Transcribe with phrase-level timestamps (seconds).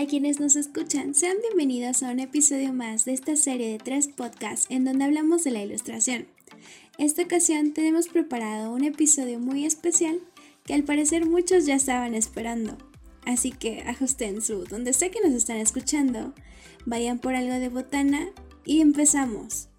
[0.00, 4.08] A quienes nos escuchan, sean bienvenidos a un episodio más de esta serie de tres
[4.08, 6.26] podcasts en donde hablamos de la ilustración.
[6.96, 10.18] Esta ocasión tenemos preparado un episodio muy especial
[10.64, 12.78] que al parecer muchos ya estaban esperando.
[13.26, 16.32] Así que ajusten su donde sé que nos están escuchando,
[16.86, 18.26] vayan por algo de botana
[18.64, 19.69] y empezamos.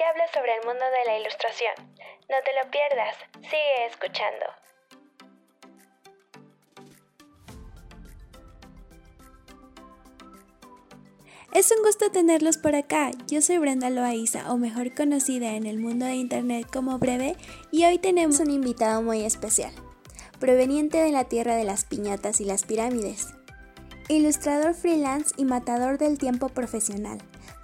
[0.00, 1.74] Que habla sobre el mundo de la ilustración.
[2.30, 4.46] No te lo pierdas, sigue escuchando.
[11.52, 13.10] Es un gusto tenerlos por acá.
[13.26, 17.36] Yo soy Brenda Loaiza, o mejor conocida en el mundo de internet como Breve,
[17.70, 19.74] y hoy tenemos un invitado muy especial,
[20.38, 23.34] proveniente de la tierra de las piñatas y las pirámides.
[24.08, 27.18] Ilustrador freelance y matador del tiempo profesional.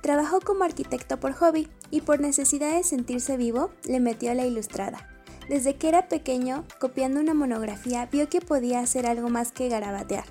[0.07, 4.47] Trabajó como arquitecto por hobby y por necesidad de sentirse vivo le metió a la
[4.47, 5.05] ilustrada.
[5.49, 10.23] Desde que era pequeño, copiando una monografía, vio que podía hacer algo más que garabatear.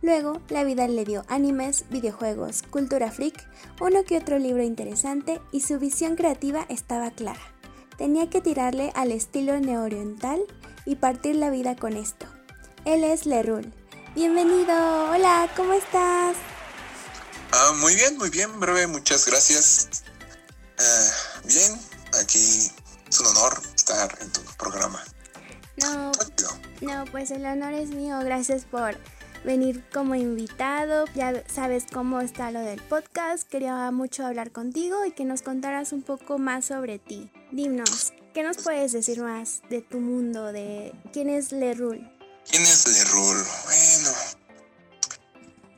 [0.00, 3.46] Luego, la vida le dio animes, videojuegos, cultura freak,
[3.82, 7.52] uno que otro libro interesante y su visión creativa estaba clara.
[7.98, 10.40] Tenía que tirarle al estilo neoriental
[10.86, 12.24] y partir la vida con esto.
[12.86, 13.74] Él es Lerul.
[14.14, 16.34] Bienvenido, hola, ¿cómo estás?
[17.52, 19.88] Ah, muy bien, muy bien, breve, muchas gracias.
[20.78, 21.10] Ah,
[21.44, 21.80] bien,
[22.20, 22.70] aquí
[23.08, 25.02] es un honor estar en tu programa.
[25.76, 26.12] No,
[26.80, 28.96] no, pues el honor es mío, gracias por
[29.44, 31.06] venir como invitado.
[31.14, 33.48] Ya sabes cómo está lo del podcast.
[33.48, 37.30] Quería mucho hablar contigo y que nos contaras un poco más sobre ti.
[37.52, 40.52] Dinos, ¿qué nos puedes decir más de tu mundo?
[40.52, 42.10] De quién es Lerul?
[42.50, 43.44] ¿Quién es Lerul?
[43.64, 44.27] Bueno.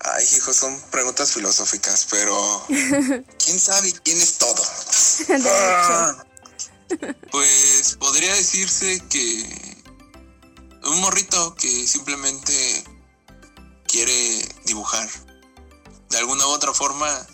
[0.03, 4.63] Ay, hijo, son preguntas filosóficas, pero ¿quién sabe quién es todo?
[5.47, 6.25] Ah,
[7.31, 9.77] pues podría decirse que
[10.85, 12.85] un morrito que simplemente
[13.87, 15.09] quiere dibujar.
[16.09, 17.27] De alguna u otra forma,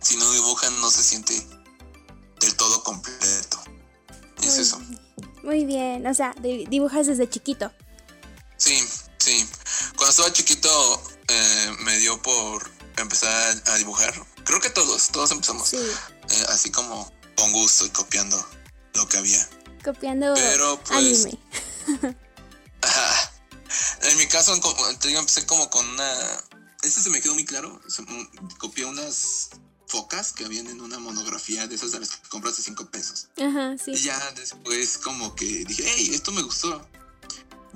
[0.00, 1.34] si no dibujan no se siente
[2.40, 3.58] del todo completo.
[4.42, 4.80] Es eso.
[5.42, 7.72] Muy bien, o sea, dibujas desde chiquito.
[8.56, 8.78] Sí,
[9.18, 9.46] sí.
[9.96, 14.14] Cuando estaba chiquito eh, me dio por empezar a dibujar.
[14.44, 15.68] Creo que todos, todos empezamos.
[15.68, 15.76] Sí.
[15.76, 18.44] Eh, así como con gusto y copiando
[18.94, 19.48] lo que había.
[19.84, 20.90] Copiando Pero pues...
[20.98, 21.38] anime.
[22.82, 23.32] Ajá.
[24.02, 24.58] En mi caso,
[25.00, 26.12] te digo, empecé como con una.
[26.82, 27.80] Este se me quedó muy claro.
[28.58, 29.50] Copié unas
[29.88, 33.28] focas que habían en una monografía de esas de las que compras de 5 pesos.
[33.36, 33.92] Ajá, sí.
[33.92, 36.86] Y ya después, como que dije, hey, esto me gustó.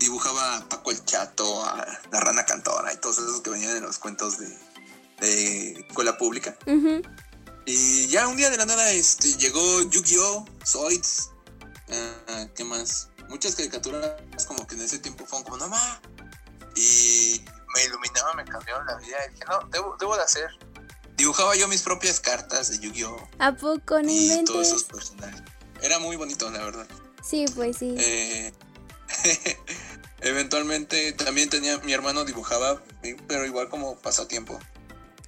[0.01, 3.83] Dibujaba a Paco el Chato, a la rana cantora y todos esos que venían en
[3.83, 4.49] los cuentos de,
[5.21, 6.57] de escuela pública.
[7.67, 11.31] Y ya un día de la nada este, llegó Yu-Gi-Oh!, Zoids,
[11.89, 13.11] uh, ¿qué más?
[13.31, 16.03] muchas caricaturas como que en ese tiempo fueron como, no ma.
[16.77, 17.43] Y
[17.75, 19.17] me iluminaba, me cambiaron la vida.
[19.27, 20.51] Y dije, no, debo, debo de hacer.
[21.17, 23.29] Dibujaba yo mis propias cartas de Yu-Gi-Oh!
[23.39, 25.43] ¿A poco no Y todos esos personajes.
[25.81, 26.87] Era muy bonito, la verdad.
[27.23, 27.95] Sí, pues sí.
[27.99, 28.53] Eh,
[30.21, 32.83] eventualmente también tenía, mi hermano dibujaba,
[33.27, 34.59] pero igual como pasatiempo.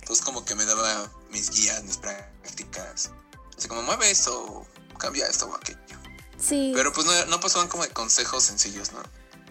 [0.00, 3.10] Entonces como que me daba mis guías, mis prácticas.
[3.56, 4.66] Así como mueve esto,
[4.98, 5.78] cambia esto o aquello.
[6.38, 6.72] Sí.
[6.74, 9.02] Pero pues no, no pasaban como de consejos sencillos, ¿no?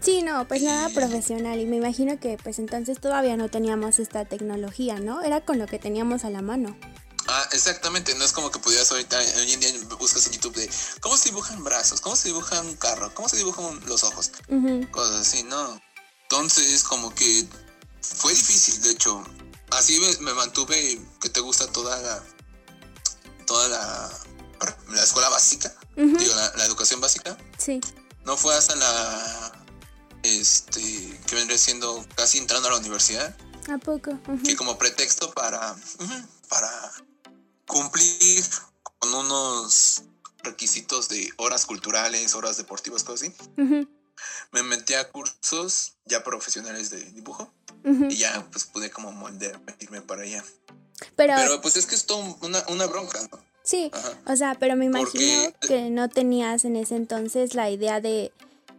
[0.02, 4.26] Sí, no, pues nada profesional y me imagino que pues entonces todavía no teníamos esta
[4.26, 5.22] tecnología, ¿no?
[5.22, 6.76] Era con lo que teníamos a la mano.
[7.34, 10.70] Ah, exactamente, no es como que pudieras ahorita, hoy en día buscas en YouTube de
[11.00, 14.34] cómo se dibujan brazos, cómo se dibuja un carro, cómo se dibujan los ojos,
[14.92, 15.82] cosas así, ¿no?
[16.24, 17.48] Entonces como que
[18.02, 19.24] fue difícil, de hecho,
[19.70, 22.22] así me, mantuve que te gusta toda la,
[23.48, 24.12] toda la,
[24.90, 27.38] la escuela básica, digo, la, la educación básica.
[27.58, 27.80] Sí.
[28.26, 29.54] No fue hasta la
[30.24, 33.34] este, que vendría siendo casi entrando a la universidad.
[33.70, 34.20] ¿A poco?
[34.44, 35.78] Que como pretexto para,
[36.50, 36.92] para
[37.72, 38.44] cumplir
[39.00, 40.04] con unos
[40.44, 43.88] requisitos de horas culturales, horas deportivas, cosas así.
[44.52, 47.52] Me metí a cursos ya profesionales de dibujo
[47.84, 50.44] y ya pues pude como moldearme, irme para allá.
[51.16, 53.40] Pero, pero pues es que es todo una, una bronca, ¿no?
[53.64, 53.92] Sí,
[54.26, 58.34] o sea, pero me imagino que no tenías en ese entonces la idea de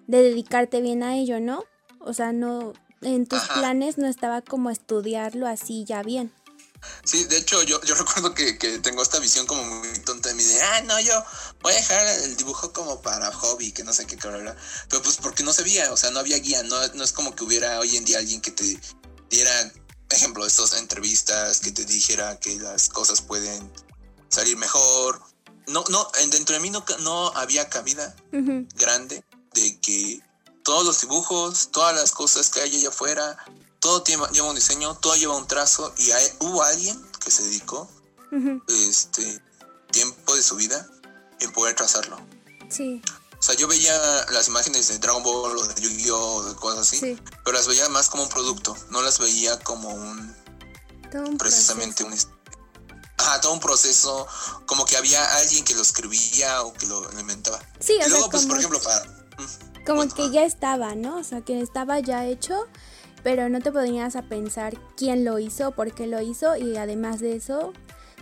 [0.07, 1.65] de dedicarte bien a ello, ¿no?
[2.01, 6.33] O sea, no, en tus planes no estaba como estudiarlo así ya bien.
[7.05, 8.53] Sí, de hecho yo, yo recuerdo que,
[8.83, 11.25] tengo esta visión como muy tonta de mí de, ah, no, yo
[11.61, 15.43] voy a dejar el dibujo como para hobby, que no sé qué, Pero pues porque
[15.43, 17.97] no se veía, o sea, no había guía, no, no es como que hubiera hoy
[17.97, 18.79] en día alguien que te
[19.31, 19.73] diera,
[20.11, 23.73] ejemplo, estas entrevistas, que te dijera que las cosas pueden
[24.29, 25.23] salir mejor,
[25.67, 29.25] no, no, dentro de mí no, no había cabida grande
[29.55, 30.21] de que
[30.63, 33.37] todos los dibujos, todas las cosas que hay allá afuera,
[33.83, 37.91] todo lleva un diseño, todo lleva un trazo y hubo alguien que se dedicó
[38.69, 39.43] este
[39.91, 40.89] tiempo de su vida
[41.41, 42.17] en poder trazarlo.
[42.71, 43.03] Sí.
[43.39, 43.93] O sea, yo veía
[44.31, 46.45] las imágenes de Dragon Ball o de Yu-Gi-Oh!
[46.45, 50.33] de cosas así, pero las veía más como un producto, no las veía como un...
[51.37, 52.15] precisamente un...
[53.19, 54.29] Ajá, todo un proceso,
[54.65, 57.61] como que había alguien que lo escribía o que lo inventaba.
[57.81, 59.03] Sí, y luego, pues, por ejemplo, para...
[59.85, 61.17] Como que ya estaba, ¿no?
[61.19, 62.69] O sea, que estaba ya hecho,
[63.23, 67.21] pero no te podrías a pensar quién lo hizo, por qué lo hizo y además
[67.21, 67.73] de eso,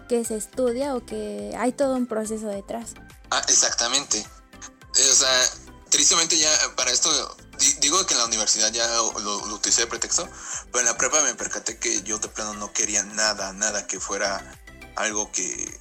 [0.08, 2.94] que se estudia o que hay todo un proceso detrás.
[3.30, 4.18] Ah, exactamente.
[4.18, 5.50] Eh, o sea,
[5.88, 7.36] tristemente ya para esto,
[7.80, 10.28] digo que en la universidad ya lo, utilicé de pretexto,
[10.72, 14.00] pero en la prepa me percaté que yo de plano no quería nada, nada que
[14.00, 14.58] fuera
[14.96, 15.78] algo que,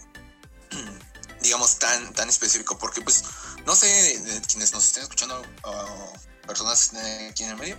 [1.41, 3.23] digamos, tan, tan específico, porque pues,
[3.65, 5.41] no sé, de, quienes nos estén escuchando,
[6.45, 6.91] personas
[7.29, 7.77] aquí en el medio,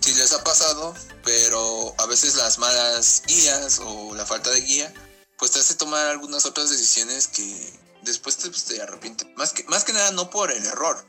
[0.00, 4.92] si les ha pasado, pero a veces las malas guías o la falta de guía,
[5.38, 7.72] pues te hace tomar algunas otras decisiones que
[8.02, 9.28] después te, pues, te arrepientes.
[9.36, 11.04] Más que, más que nada no por el error,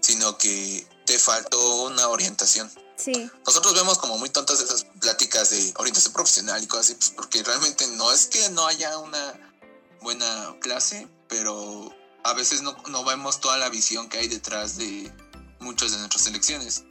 [0.00, 2.70] sino que te faltó una orientación.
[2.96, 3.30] Sí.
[3.46, 7.42] Nosotros vemos como muy tontas esas pláticas de orientación profesional y cosas así, pues porque
[7.42, 9.54] realmente no es que no haya una
[10.00, 11.94] buena clase, pero
[12.24, 15.12] a veces no, no vemos toda la visión que hay detrás de
[15.60, 16.84] muchas de nuestras elecciones.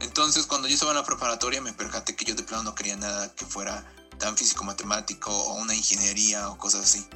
[0.00, 2.96] Entonces, cuando yo estaba en la preparatoria, me percaté que yo de plano no quería
[2.96, 3.84] nada que fuera
[4.18, 7.06] tan físico-matemático o una ingeniería o cosas así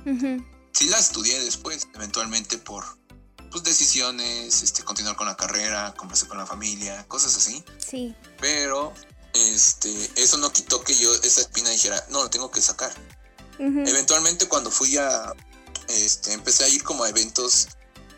[0.74, 2.84] sí la estudié después, eventualmente por
[3.50, 7.64] pues, decisiones, este, continuar con la carrera, conversar con la familia, cosas así.
[7.78, 8.14] Sí.
[8.40, 8.92] Pero
[9.32, 12.92] este, eso no quitó que yo esa espina dijera, no, lo tengo que sacar.
[13.56, 15.32] Eventualmente cuando fui a,
[15.86, 17.68] este, empecé a ir como a eventos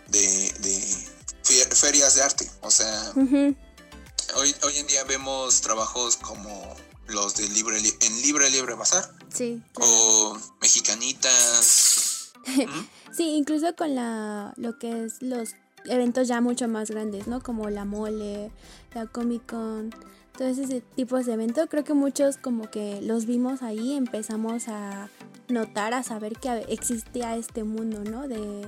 [0.09, 1.09] de, de
[1.75, 2.51] ferias de arte.
[2.63, 3.13] O sea,
[4.35, 6.75] hoy, hoy en día vemos trabajos como
[7.09, 9.11] los de Libre, en Libre Libre Bazar.
[9.29, 9.63] Sí.
[9.75, 12.33] O Mexicanitas,
[13.13, 15.51] sí, incluso con la lo que es los
[15.87, 17.43] eventos ya mucho más grandes, ¿no?
[17.43, 18.51] Como la mole,
[18.95, 19.91] la Comic Con,
[20.37, 25.09] todo ese tipo de eventos, creo que muchos como que los vimos ahí, empezamos a
[25.49, 28.29] notar, a saber que existía este mundo, ¿no?
[28.29, 28.67] De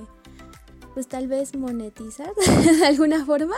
[0.93, 3.55] pues tal vez monetizar de alguna forma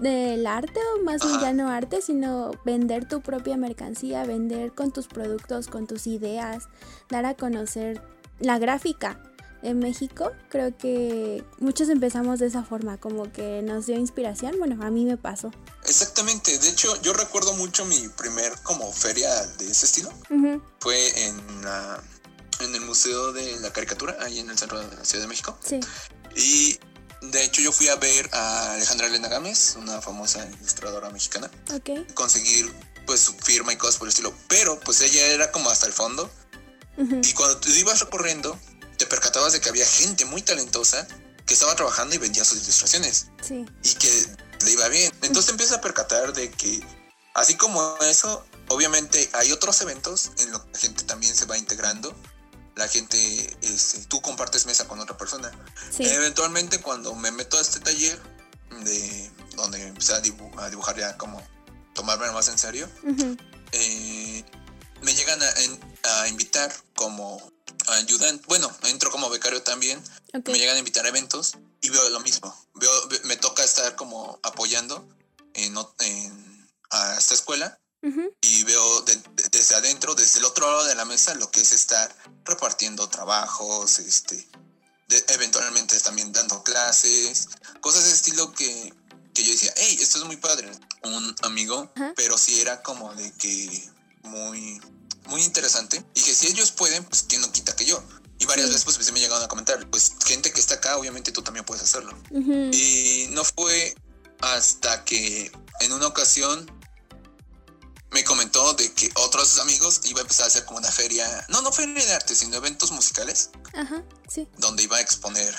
[0.00, 4.92] del arte o más bien ya no arte, sino vender tu propia mercancía, vender con
[4.92, 6.68] tus productos, con tus ideas,
[7.08, 8.02] dar a conocer
[8.38, 9.20] la gráfica,
[9.62, 14.54] en México, creo que muchos empezamos de esa forma, como que nos dio inspiración.
[14.58, 15.50] Bueno, a mí me pasó.
[15.86, 19.28] Exactamente, de hecho yo recuerdo mucho mi primer como feria
[19.58, 20.10] de ese estilo.
[20.78, 22.02] Fue en, la,
[22.60, 25.58] en el Museo de la Caricatura, ahí en el centro de la Ciudad de México.
[25.62, 25.80] Sí.
[26.36, 26.78] Y
[27.22, 31.50] de hecho yo fui a ver a Alejandra Elena Gámez, una famosa ilustradora mexicana.
[31.74, 32.12] Ok.
[32.14, 32.72] Conseguir
[33.06, 34.34] pues su firma y cosas por el estilo.
[34.48, 36.30] Pero pues ella era como hasta el fondo.
[37.22, 38.58] Y cuando tú ibas recorriendo,
[38.98, 41.08] te percatabas de que había gente muy talentosa
[41.46, 43.28] que estaba trabajando y vendía sus ilustraciones.
[43.42, 43.64] Sí.
[43.82, 44.26] Y que
[44.64, 45.10] le iba bien.
[45.22, 46.80] Entonces te empiezas a percatar de que,
[47.34, 51.56] así como eso, obviamente hay otros eventos en los que la gente también se va
[51.56, 52.14] integrando.
[52.76, 55.50] La gente, este, tú compartes mesa con otra persona.
[55.90, 56.06] Sí.
[56.06, 58.20] Eventualmente cuando me meto a este taller,
[58.84, 61.42] de donde empecé a, dibujar ya como
[61.94, 62.88] tomarme más en serio,
[63.72, 64.44] eh,
[65.02, 67.52] me llegan a, a invitar como
[67.88, 72.20] ayudante, bueno, entro como becario también, me llegan a invitar a eventos y veo lo
[72.20, 72.54] mismo.
[72.74, 72.90] Veo,
[73.24, 75.06] me toca estar como apoyando
[75.54, 75.76] en,
[76.90, 79.04] a esta escuela y veo
[79.50, 82.14] desde adentro, desde el otro lado de la mesa, lo que es estar
[82.44, 84.48] repartiendo trabajos, este,
[85.28, 87.48] eventualmente también dando clases,
[87.80, 88.94] cosas de estilo que,
[89.34, 90.70] que yo decía, hey, esto es muy padre.
[91.02, 93.90] Un amigo, pero sí era como de que
[94.22, 94.80] muy
[95.30, 96.04] muy interesante.
[96.14, 98.02] Y que si ellos pueden, pues quién no quita que yo.
[98.38, 101.32] Y varias veces pues, se me llegaron a comentar, pues gente que está acá, obviamente
[101.32, 102.16] tú también puedes hacerlo.
[102.32, 103.94] Y no fue
[104.40, 106.66] hasta que en una ocasión
[108.10, 111.62] me comentó de que otros amigos iba a empezar a hacer como una feria, no,
[111.62, 113.50] no feria de arte, sino eventos musicales.
[113.74, 114.48] Ajá, sí.
[114.58, 115.54] Donde iba a exponer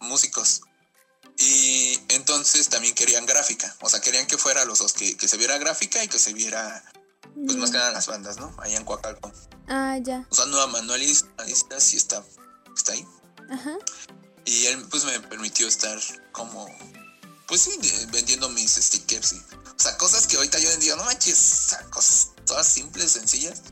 [0.00, 0.62] músicos.
[1.36, 5.36] Y entonces también querían gráfica, o sea, querían que fuera los dos, que, que se
[5.36, 6.84] viera gráfica y que se viera
[7.34, 8.54] pues más que nada las bandas, ¿no?
[8.58, 9.32] Allá en Coacalco.
[9.66, 10.26] Ah, ya.
[10.30, 12.24] Usando a Manuel sí está,
[12.76, 13.06] está ahí.
[13.50, 13.76] Ajá.
[14.44, 15.98] Y él pues me permitió estar
[16.32, 16.66] como,
[17.46, 17.70] pues sí,
[18.12, 21.68] vendiendo mis stickers y, o sea, cosas que ahorita yo en día, no manches, o
[21.68, 23.62] sea, cosas todas simples, sencillas,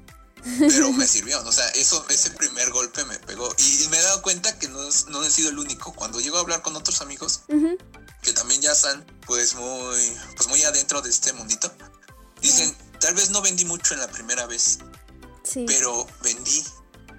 [0.58, 4.22] pero me sirvió, o sea, eso, ese primer golpe me pegó y me he dado
[4.22, 5.92] cuenta que no, no he sido el único.
[5.92, 7.42] Cuando llego a hablar con otros amigos
[8.22, 11.72] que también ya están pues muy, pues muy adentro de este mundito,
[12.40, 14.78] dicen, tal vez no vendí mucho en la primera vez,
[15.66, 16.64] pero vendí.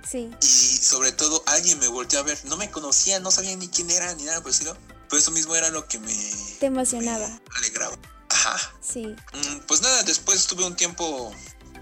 [0.09, 0.31] Sí.
[0.41, 3.89] Y sobre todo alguien me volteó a ver, no me conocía, no sabía ni quién
[3.89, 4.77] era ni nada parecido,
[5.13, 6.11] pero eso mismo era lo que me...
[6.59, 7.29] Te emocionaba.
[7.57, 7.95] alegraba.
[8.29, 8.73] Ajá.
[8.81, 9.15] Sí.
[9.33, 11.31] Mm, pues nada, después tuve un tiempo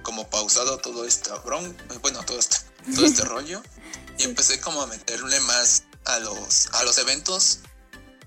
[0.04, 2.58] como pausado todo este bron, bueno, todo este,
[2.94, 3.64] todo este rollo
[4.18, 7.60] y empecé como a meterle más a los a los eventos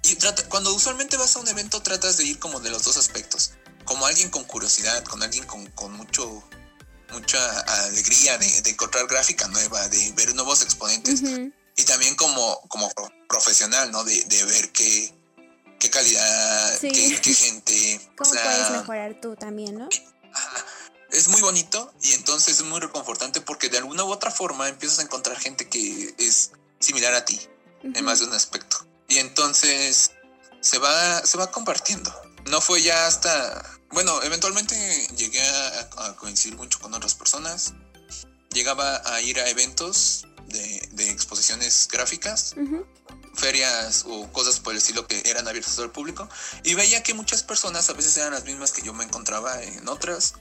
[0.05, 2.97] y trata, cuando usualmente vas a un evento tratas de ir como de los dos
[2.97, 3.51] aspectos,
[3.85, 6.43] como alguien con curiosidad, con alguien con, con mucho
[7.13, 11.21] mucha alegría de, encontrar gráfica nueva, de ver nuevos exponentes
[11.76, 12.90] y también como como
[13.28, 14.04] profesional, ¿no?
[14.04, 15.12] De, de ver qué
[15.85, 18.00] qué calidad, qué, gente.
[18.16, 19.88] ¿Cómo puedes mejorar tú también, no?
[21.11, 24.99] Es muy bonito y entonces es muy reconfortante porque de alguna u otra forma empiezas
[24.99, 27.40] a encontrar gente que es similar a ti
[27.83, 28.87] en más de un aspecto.
[29.09, 30.12] Y entonces
[30.61, 32.12] se va, se va compartiendo.
[32.47, 34.75] No fue ya hasta, bueno, eventualmente
[35.16, 35.43] llegué
[35.99, 37.75] a, coincidir mucho con otras personas.
[38.50, 42.55] Llegaba a ir a eventos de, exposiciones gráficas,
[43.35, 46.29] ferias o cosas por el estilo que eran abiertas al público.
[46.63, 49.89] Y veía que muchas personas a veces eran las mismas que yo me encontraba en
[49.89, 50.35] otras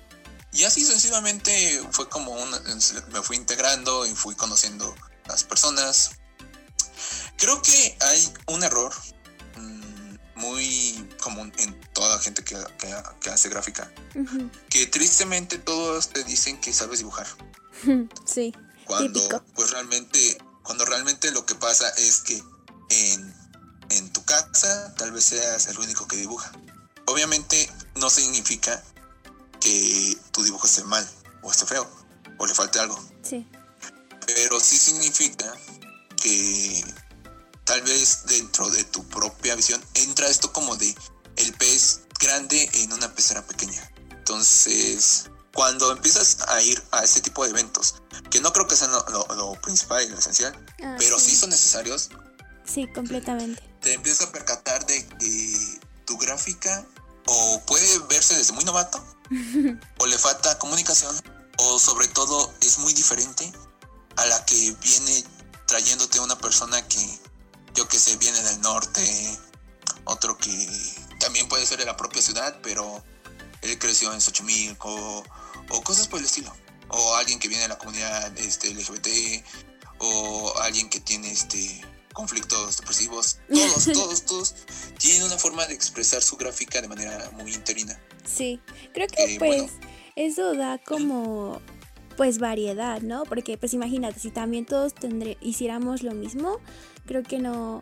[0.54, 2.62] y así sucesivamente fue como una,
[3.12, 4.94] me fui integrando y fui conociendo
[5.26, 6.12] las personas.
[7.38, 8.94] Creo que hay un error
[9.58, 12.56] mm, muy común en toda la gente que,
[13.32, 13.92] hace gráfica,
[14.70, 17.28] que tristemente todos te dicen que sabes dibujar.
[18.26, 18.54] Sí.
[18.86, 22.42] Cuando pues realmente, cuando realmente lo que pasa es que
[22.90, 23.36] en,
[23.90, 26.52] en tu casa tal vez seas el único que dibuja.
[27.06, 28.84] Obviamente no significa
[29.60, 31.08] que tu dibujo esté mal
[31.42, 31.90] o esté feo
[32.38, 33.02] o le falte algo.
[33.22, 33.48] Sí.
[34.26, 35.54] Pero sí significa
[36.22, 36.84] que
[37.66, 40.96] tal vez dentro de tu propia visión entra esto como de
[41.36, 43.92] el pez grande en una pecera pequeña.
[44.12, 47.96] Entonces, cuando empiezas a ir a ese tipo de eventos,
[48.32, 51.36] que no creo que sean lo, principal y lo esencial, ah, pero sí.
[51.36, 52.10] son necesarios.
[52.66, 53.62] Sí, completamente.
[53.82, 56.86] Te empiezas a percatar de que tu gráfica
[57.28, 59.04] o puede verse desde muy novato,
[60.00, 61.16] o le falta comunicación,
[61.58, 63.52] o sobre todo es muy diferente
[64.18, 65.24] a la que viene
[65.68, 67.20] trayéndote una persona que,
[67.76, 69.40] yo que sé, viene del norte,
[70.06, 73.04] otro que también puede ser de la propia ciudad, pero
[73.62, 75.24] él creció en Xochimilco,
[75.70, 76.54] o cosas por el estilo.
[76.90, 79.08] O alguien que viene de la comunidad este, LGBT,
[80.00, 81.82] o alguien que tiene este
[82.14, 84.56] conflictos depresivos, todos, todos, todos
[85.00, 88.00] tienen una forma de expresar su gráfica de manera muy interina.
[88.24, 88.62] Sí,
[88.94, 89.72] creo que pues
[90.16, 91.60] eso da como
[92.16, 93.24] pues variedad, ¿no?
[93.24, 96.60] Porque pues imagínate, si también todos tendré, hiciéramos lo mismo,
[97.06, 97.82] creo que no,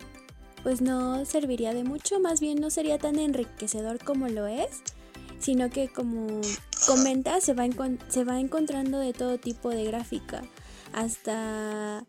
[0.63, 4.81] pues no serviría de mucho, más bien no sería tan enriquecedor como lo es,
[5.41, 6.41] sino que como
[6.85, 7.67] comenta, se va,
[8.09, 10.43] se va encontrando de todo tipo de gráfica,
[10.93, 12.05] hasta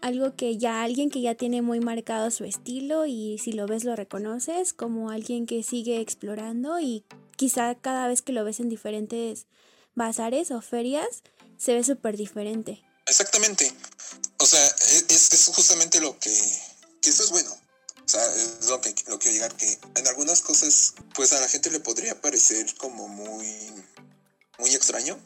[0.00, 3.84] algo que ya alguien que ya tiene muy marcado su estilo y si lo ves
[3.84, 7.04] lo reconoces como alguien que sigue explorando y
[7.36, 9.46] quizá cada vez que lo ves en diferentes
[9.94, 11.22] bazares o ferias
[11.58, 12.82] se ve súper diferente.
[13.06, 13.70] Exactamente.
[14.38, 16.30] O sea, e-, es, justamente lo que,
[17.02, 17.50] que eso es bueno.
[18.10, 21.46] O sea, es lo que lo quiero llegar, que en algunas cosas, pues a la
[21.46, 23.46] gente le podría parecer como muy,
[24.58, 25.16] muy extraño,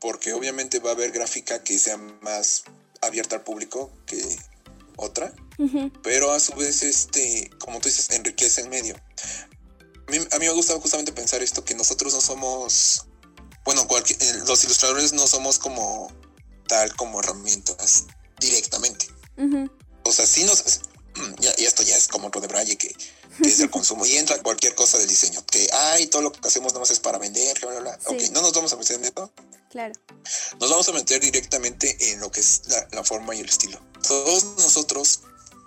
[0.00, 2.62] porque obviamente va a haber gráfica que sea más
[3.00, 4.38] abierta al público que
[4.94, 5.34] otra,
[6.04, 8.94] pero a su vez, este, como tú dices, enriquece el medio.
[10.30, 13.04] A mí, me gusta justamente pensar esto, que nosotros no somos,
[13.64, 16.12] bueno, eh, los ilustradores no somos como
[16.68, 18.04] tal como herramientas
[18.38, 19.08] directamente.
[20.04, 20.82] O sea, sí nos,
[21.58, 22.94] y esto ya es como otro de Braille que,
[23.44, 26.74] es el consumo y entra cualquier cosa del diseño, que, ay, todo lo que hacemos
[26.74, 29.32] no es para vender, bla, bla, Ok, no nos vamos a meter en esto.
[29.70, 29.94] Claro.
[30.60, 33.80] Nos vamos a meter directamente en lo que es la, forma y el estilo.
[34.06, 35.20] Todos nosotros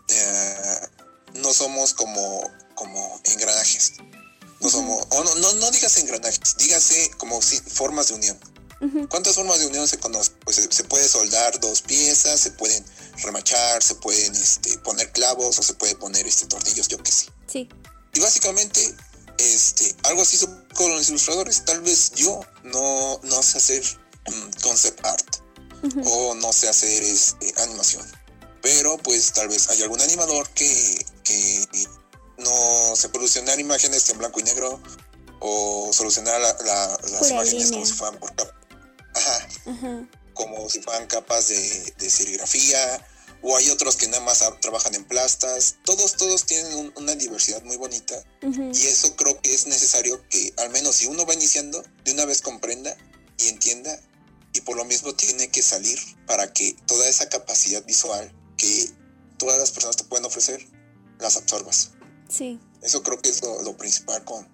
[0.10, 0.80] eh,
[1.34, 2.44] no somos como,
[2.76, 3.94] como engranajes.
[4.60, 8.40] No somos, o no, no, digas engranajes, dígase como si, formas de unión.
[9.10, 10.36] ¿Cuántas formas de unión se conocen?
[10.44, 12.86] Pues se, puede soldar dos piezas, se pueden
[13.18, 17.28] remachar, se pueden este, poner clavos o se puede poner este, tornillos, yo que sé.
[17.48, 17.70] Sí.
[18.14, 18.96] Y básicamente
[19.38, 21.66] este, algo así con los ilustradores.
[21.66, 23.84] Tal vez yo no, no sé hacer
[24.28, 25.38] mm, concept art
[26.06, 28.06] o no sé hacer este, animación.
[28.62, 31.68] Pero pues tal vez hay algún animador que, que
[32.38, 34.82] no se solucionar imágenes en blanco y negro
[35.40, 38.56] o solucionar las imágenes como si fueran por capa.
[39.14, 39.48] Ajá.
[40.36, 43.08] Como si fueran capas de, serigrafía,
[43.42, 45.78] o hay otros que nada más trabajan en plastas.
[45.84, 50.70] Todos, todos tienen una diversidad muy bonita y eso creo que es necesario que al
[50.70, 52.96] menos si uno va iniciando, de una vez comprenda
[53.40, 54.00] y entienda
[54.54, 58.90] y por lo mismo tiene que salir para que toda esa capacidad visual que
[59.38, 60.66] todas las personas te pueden ofrecer,
[61.20, 61.92] las absorbas.
[62.30, 62.60] Sí.
[62.82, 64.48] Eso creo que es lo, principal con,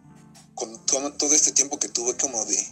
[0.55, 2.67] con todo, este tiempo que tuve como de,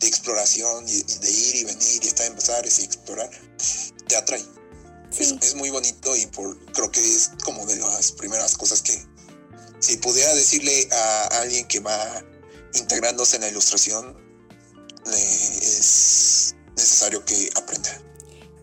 [0.00, 3.30] de exploración y de ir y venir y estar en bazares y explorar,
[4.08, 4.44] te atrae.
[5.10, 5.38] Sí.
[5.42, 8.96] Es, muy bonito y por, creo que es como de las primeras cosas que
[9.80, 12.24] si pudiera decirle a alguien que va
[12.74, 14.16] integrándose en la ilustración,
[15.06, 17.90] es necesario que aprenda.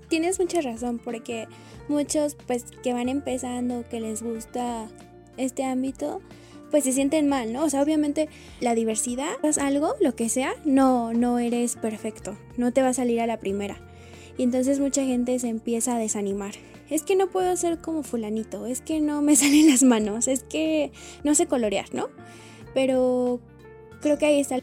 [0.09, 1.47] Tienes mucha razón porque
[1.89, 4.89] muchos pues que van empezando, que les gusta
[5.35, 6.21] este ámbito,
[6.71, 7.63] pues se sienten mal, ¿no?
[7.63, 12.71] O sea, obviamente la diversidad, es algo, lo que sea, no, no eres perfecto, no
[12.73, 13.77] te va a salir a la primera.
[14.37, 16.53] Y entonces mucha gente se empieza a desanimar.
[16.89, 20.43] Es que no puedo ser como fulanito, es que no me salen las manos, es
[20.43, 20.91] que
[21.23, 22.09] no sé colorear, ¿no?
[22.73, 23.39] Pero
[24.01, 24.61] creo que ahí está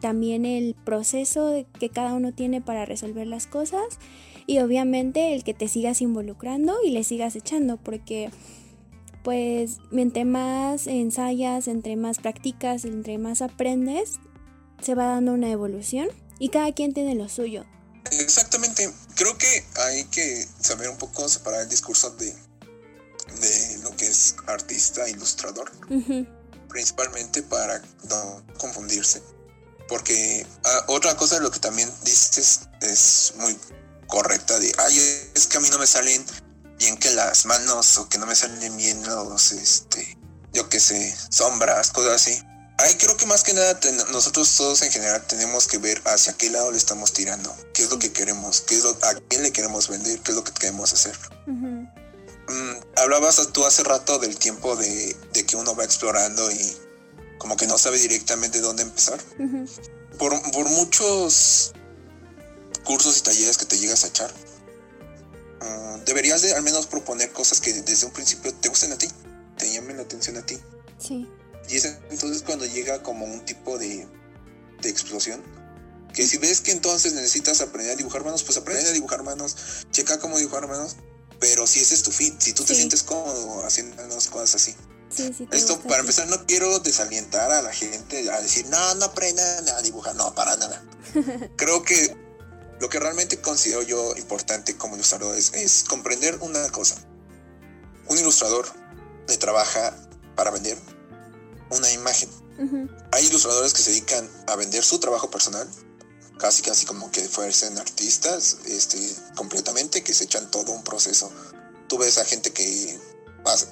[0.00, 3.98] también el proceso que cada uno tiene para resolver las cosas
[4.46, 8.28] y obviamente el que te sigas involucrando y le sigas echando porque
[9.24, 14.12] pues entre más ensayas, entre más practicas, entre más aprendes,
[14.82, 17.64] se va dando una evolución y cada quien tiene lo suyo.
[18.12, 24.06] Exactamente, creo que hay que saber un poco separar el discurso de, de lo que
[24.06, 25.72] es artista, ilustrador,
[26.68, 29.22] principalmente para no confundirse.
[29.88, 33.56] Porque ah, otra cosa de lo que también dices es muy
[34.06, 34.98] correcta de, ay,
[35.34, 36.24] es que a mí no me salen
[36.78, 40.18] bien que las manos o que no me salen bien los, este,
[40.52, 42.42] yo qué sé, sombras, cosas así.
[42.78, 43.78] Ahí creo que más que nada
[44.10, 47.90] nosotros todos en general tenemos que ver hacia qué lado le estamos tirando, qué es
[47.90, 50.52] lo que queremos, qué es lo, a quién le queremos vender, qué es lo que
[50.52, 51.16] queremos hacer.
[51.46, 56.76] Mm, hablabas tú hace rato del tiempo de, de, que uno va explorando y
[57.38, 59.22] como que no sabe directamente dónde empezar.
[60.18, 61.72] por, por muchos
[62.84, 64.32] cursos y talleres que te llegas a echar,
[65.64, 69.08] ah, deberías de al menos proponer cosas que desde un principio te gusten a ti,
[69.56, 70.58] te llamen la atención a ti.
[70.98, 71.28] Sí.
[71.68, 74.06] Y es entonces cuando llega como un tipo de,
[74.80, 75.42] de explosión.
[76.12, 79.56] Que si ves que entonces necesitas aprender a dibujar manos, pues aprende a dibujar manos,
[79.90, 80.96] checa cómo dibujar manos,
[81.40, 83.96] pero si ese es tu fin, si tú te sientes cómodo haciendo
[84.30, 84.76] cosas así.
[85.10, 89.04] Sí, sí, Esto, para empezar, no quiero desalientar a la gente a decir, no, no
[89.06, 90.84] aprendan a dibujar, no, para nada.
[91.56, 92.16] Creo que
[92.80, 96.96] lo que realmente considero yo importante como ilustrador es, comprender una cosa.
[98.08, 98.66] Un ilustrador
[99.28, 99.96] le trabaja
[100.34, 100.78] para vender
[101.70, 102.28] una imagen.
[103.12, 105.68] Hay ilustradores que se dedican a vender su trabajo personal,
[106.38, 108.98] casi casi como que fuesen artistas, este,
[109.34, 111.32] completamente, que se echan todo un proceso.
[111.88, 112.98] Tú ves a gente que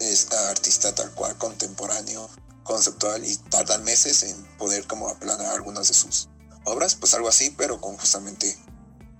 [0.01, 2.29] es artista tal cual, contemporáneo,
[2.65, 6.29] conceptual, y tardan meses en poder como aplanar algunas de sus
[6.65, 8.57] obras, pues algo así, pero con justamente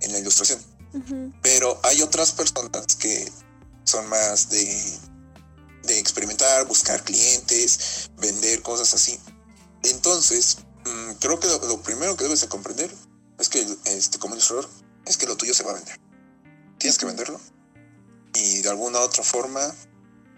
[0.03, 0.59] en la ilustración.
[1.41, 3.31] Pero hay otras personas que
[3.83, 4.99] son más de,
[5.83, 9.19] de experimentar, buscar clientes, vender cosas así.
[9.83, 12.93] Entonces, mm, creo que lo, primero que debes de comprender
[13.39, 14.69] es que este, como ilustrador
[15.05, 15.99] es que lo tuyo se va a vender.
[16.77, 17.39] Tienes que venderlo.
[18.35, 19.61] Y de alguna otra forma,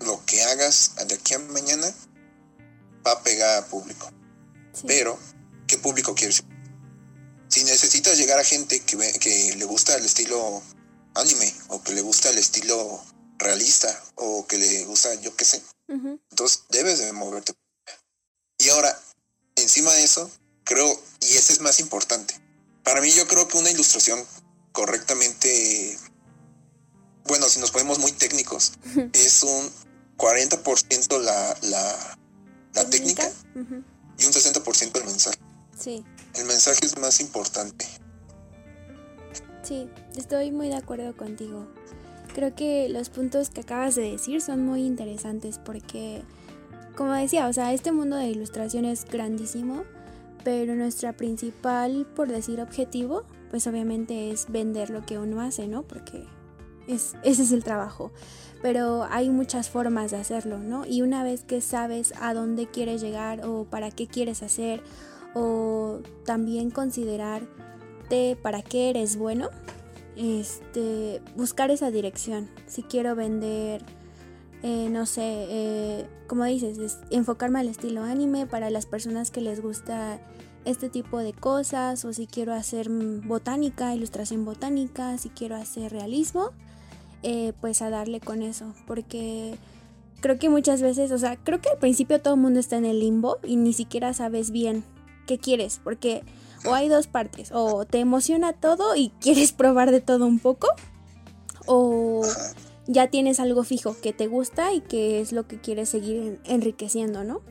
[0.01, 1.93] lo que hagas de aquí a mañana
[3.05, 4.09] va a pegar a público.
[4.87, 5.17] Pero,
[5.67, 6.43] ¿qué público quieres?
[7.55, 10.61] Si necesitas llegar a gente que, que le gusta el estilo
[11.13, 13.01] anime o que le gusta el estilo
[13.37, 17.53] realista o que le gusta yo qué sé, entonces debes de moverte.
[18.59, 18.99] Y ahora,
[19.55, 20.29] encima de eso,
[20.65, 22.37] creo, y ese es más importante,
[22.83, 24.21] para mí yo creo que una ilustración
[24.73, 25.97] correctamente,
[27.23, 28.73] bueno, si nos ponemos muy técnicos,
[29.13, 29.71] es un
[30.17, 32.17] 40% la, la,
[32.73, 33.31] la técnica,
[34.17, 35.39] y un 60% el mensaje.
[35.79, 36.03] Sí.
[36.37, 37.85] El mensaje es más importante.
[39.63, 41.65] Sí, estoy muy de acuerdo contigo.
[42.33, 46.23] Creo que los puntos que acabas de decir son muy interesantes porque,
[46.97, 49.83] como decía, o sea, este mundo de ilustración es grandísimo,
[50.43, 55.83] pero nuestra principal, por decir, objetivo, pues obviamente es vender lo que uno hace, ¿no?
[55.83, 56.25] Porque
[56.87, 58.11] es, ese es el trabajo.
[58.61, 60.85] Pero hay muchas formas de hacerlo, ¿no?
[60.85, 64.83] Y una vez que sabes a dónde quieres llegar o para qué quieres hacer
[65.35, 69.49] o también considerarte para qué eres bueno,
[70.15, 72.49] este, buscar esa dirección.
[72.67, 73.83] Si quiero vender,
[74.63, 79.61] eh, no sé, eh, como dices, enfocarme al estilo anime para las personas que les
[79.61, 80.19] gusta
[80.63, 86.51] este tipo de cosas o si quiero hacer botánica, ilustración botánica, si quiero hacer realismo,
[87.23, 89.57] eh, pues a darle con eso, porque
[90.21, 92.85] creo que muchas veces, o sea, creo que al principio todo el mundo está en
[92.85, 94.83] el limbo y ni siquiera sabes bien
[95.25, 96.23] qué quieres, porque
[96.65, 100.67] o hay dos partes, o te emociona todo y quieres probar de todo un poco,
[101.65, 102.21] o
[102.87, 107.23] ya tienes algo fijo que te gusta y que es lo que quieres seguir enriqueciendo,
[107.23, 107.41] ¿no?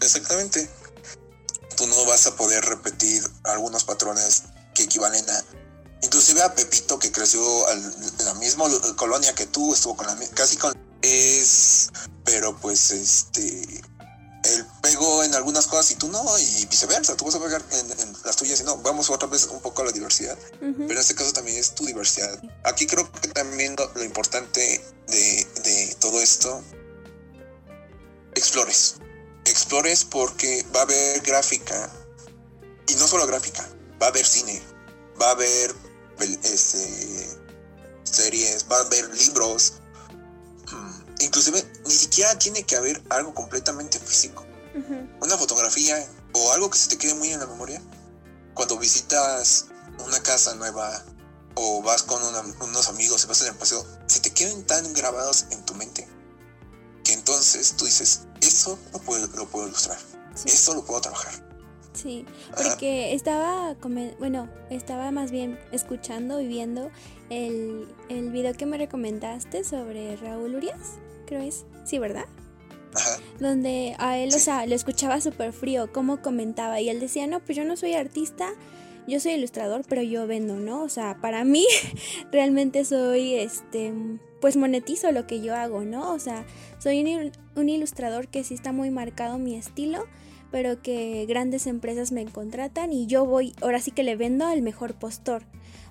[0.00, 0.68] Exactamente.
[1.76, 5.44] Tú no vas a poder repetir algunos patrones que equivalen a
[6.02, 7.40] inclusive a Pepito que creció
[7.70, 7.82] en
[8.24, 8.64] la misma
[8.96, 11.90] colonia que tú, estuvo con la casi con es
[12.24, 13.82] pero pues este
[14.44, 18.12] él pegó en algunas cosas y tú no, y viceversa, tú vas a pegar en,
[18.24, 21.14] las tuyas y no, vamos otra vez un poco a la diversidad, pero en este
[21.14, 22.42] caso también es tu diversidad.
[22.64, 26.62] Aquí creo que también lo, importante de, de, todo esto,
[28.34, 28.96] explores,
[29.44, 31.90] explores porque va a haber gráfica,
[32.88, 33.68] y no solo gráfica,
[34.00, 34.60] va a haber cine,
[35.20, 35.72] va a haber
[36.42, 37.28] este,
[38.02, 39.74] series, va a haber libros,
[41.24, 44.44] inclusive ni siquiera tiene que haber algo completamente físico.
[45.20, 47.82] Una fotografía o algo que se te quede muy en la memoria.
[48.54, 49.66] Cuando visitas
[50.04, 51.04] una casa nueva
[51.54, 55.46] o vas con unos amigos y vas en el paseo, se te queden tan grabados
[55.50, 56.08] en tu mente
[57.04, 59.98] que entonces tú dices, eso lo puedo, lo puedo ilustrar,
[60.44, 61.32] eso lo puedo trabajar.
[61.92, 62.24] Sí,
[62.56, 63.74] porque estaba,
[64.18, 66.90] bueno, estaba más bien escuchando y viendo
[67.28, 70.78] el, el video que me recomendaste sobre Raúl Urias
[71.32, 71.64] creo es.
[71.84, 72.26] Sí, ¿verdad?
[72.94, 73.18] Ajá.
[73.40, 77.40] Donde a él, o sea, lo escuchaba súper frío, como comentaba, y él decía, no,
[77.40, 78.50] pues yo no soy artista,
[79.08, 80.82] yo soy ilustrador, pero yo vendo, ¿no?
[80.82, 81.66] O sea, para mí
[82.32, 83.94] realmente soy, este,
[84.40, 86.12] pues monetizo lo que yo hago, ¿no?
[86.12, 86.44] O sea,
[86.78, 90.06] soy un, un ilustrador que sí está muy marcado mi estilo,
[90.50, 94.60] pero que grandes empresas me contratan y yo voy, ahora sí que le vendo al
[94.60, 95.44] mejor postor.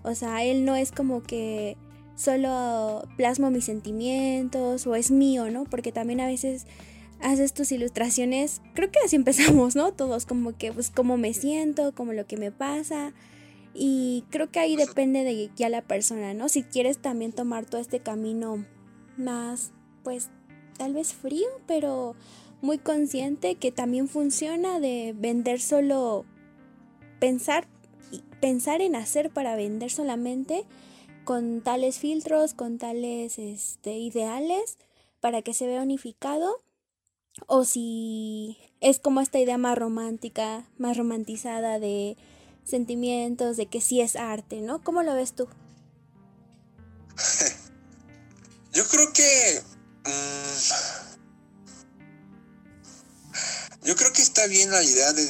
[0.04, 1.78] O sea, él no es como que
[2.22, 5.64] solo plasmo mis sentimientos o es mío, ¿no?
[5.64, 6.68] Porque también a veces
[7.20, 9.92] haces tus ilustraciones, creo que así empezamos, ¿no?
[9.92, 13.14] Todos como que, pues, cómo me siento, como lo que me pasa.
[13.74, 16.48] Y creo que ahí depende de ya la persona, ¿no?
[16.50, 18.66] Si quieres también tomar todo este camino
[19.18, 19.72] más,
[20.04, 20.30] pues,
[20.78, 22.16] tal vez frío, pero
[22.62, 26.26] muy consciente que también funciona de vender solo,
[27.20, 27.66] pensar,
[28.40, 30.66] pensar en hacer para vender solamente
[31.24, 34.78] con tales filtros, con tales este, ideales
[35.20, 36.62] para que se vea unificado
[37.48, 42.18] o si es como esta idea más romántica, más romantizada de
[42.64, 44.84] sentimientos, de que sí es arte, ¿no?
[44.84, 45.48] ¿Cómo lo ves tú?
[48.74, 49.62] Yo creo que...
[50.06, 51.12] Mm,
[53.84, 55.26] yo creo que está bien la idea de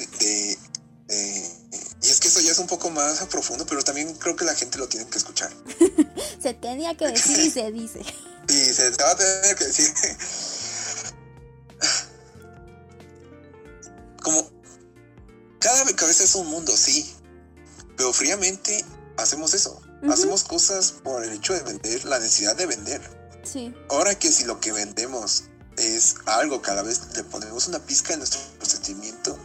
[2.22, 4.78] que eso ya es un poco más a profundo, pero también creo que la gente
[4.78, 5.52] lo tiene que escuchar.
[6.42, 8.02] se tenía que decir y se dice.
[8.48, 9.94] Sí, se, va a tener que decir.
[14.22, 14.52] Como
[15.60, 17.14] cada cabeza es un mundo, sí.
[17.96, 18.84] Pero fríamente
[19.16, 19.80] hacemos eso.
[20.10, 23.02] Hacemos cosas por el hecho de vender, la necesidad de vender.
[23.44, 23.74] Sí.
[23.90, 25.44] Ahora que si lo que vendemos
[25.78, 29.38] es algo, cada vez le ponemos una pizca en nuestro sentimiento,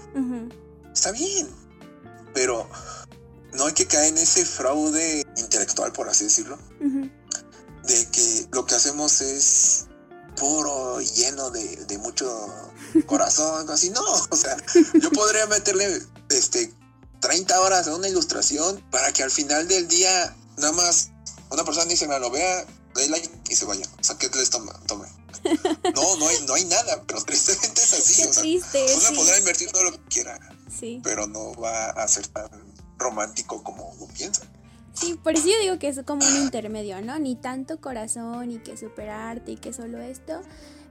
[0.94, 1.65] está bien
[2.36, 2.68] pero
[3.54, 8.74] no hay que caer en ese fraude intelectual, por así decirlo, de que lo que
[8.74, 9.86] hacemos es
[10.36, 12.28] puro y lleno de, mucho
[13.06, 13.88] corazón, así.
[13.88, 14.54] No, o sea,
[15.00, 16.74] yo podría meterle este
[17.20, 21.12] 30 horas a una ilustración para que al final del día nada más
[21.48, 24.50] una persona dice, me lo vea, dé like y se vaya, o sea, que les
[24.50, 24.72] tome.
[25.94, 29.70] No, no hay, no hay nada, pero tristemente es así, o sea, uno podrá invertir
[29.70, 30.38] todo lo que quiera,
[31.02, 32.48] pero no va a ser tan
[32.98, 34.46] romántico como lo piensa.
[34.92, 37.18] Sí, por eso yo digo que es como un intermedio, ¿no?
[37.18, 40.40] Ni tanto corazón y que superarte y que solo esto,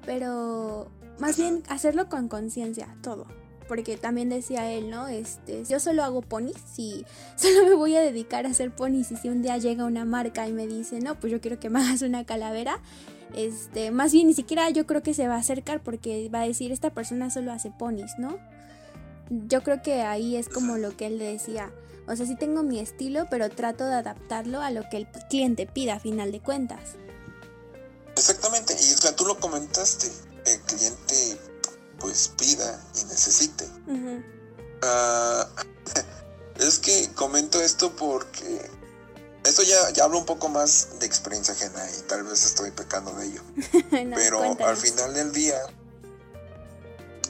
[0.05, 3.25] pero más bien hacerlo con conciencia, todo.
[3.67, 5.07] Porque también decía él, ¿no?
[5.07, 7.03] Este, yo solo hago ponis y
[7.35, 10.47] solo me voy a dedicar a hacer ponis y si un día llega una marca
[10.47, 12.79] y me dice, no, pues yo quiero que me hagas una calavera,
[13.35, 16.47] este, más bien ni siquiera yo creo que se va a acercar porque va a
[16.47, 18.37] decir, esta persona solo hace ponis, ¿no?
[19.29, 21.71] Yo creo que ahí es como lo que él decía.
[22.07, 25.65] O sea, sí tengo mi estilo, pero trato de adaptarlo a lo que el cliente
[25.65, 26.91] pida a final de cuentas.
[28.15, 30.09] Exactamente, y o sea, tú lo comentaste,
[30.45, 31.39] el cliente
[31.99, 33.65] pues pida y necesite.
[34.83, 35.47] Ah,
[36.59, 38.69] es que comento esto porque
[39.43, 43.11] esto ya, ya hablo un poco más de experiencia ajena y tal vez estoy pecando
[43.13, 43.41] de ello.
[44.15, 45.59] pero al final del día,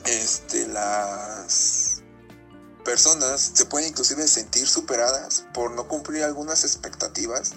[0.06, 1.85] este, las
[2.86, 7.56] personas se pueden inclusive sentir superadas por no cumplir algunas expectativas,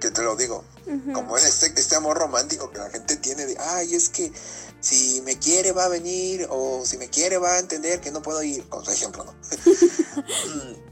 [0.00, 0.64] que te lo digo,
[1.12, 4.32] como este, este amor romántico que la gente tiene de, ay, es que
[4.80, 8.22] si me quiere va a venir o si me quiere va a entender que no
[8.22, 9.32] puedo ir, como ejemplo, ¿no?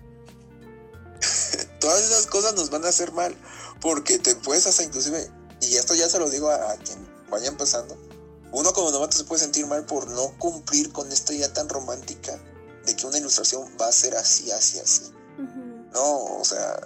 [1.81, 3.35] Todas esas cosas nos van a hacer mal
[3.81, 5.31] porque te puedes hasta inclusive,
[5.62, 6.98] y esto ya se lo digo a, quien
[7.31, 7.96] vaya empezando,
[8.53, 12.38] uno como novato se puede sentir mal por no cumplir con esta idea tan romántica
[12.88, 15.12] de que una ilustración va a ser así, así, así.
[15.92, 16.81] No, o sea,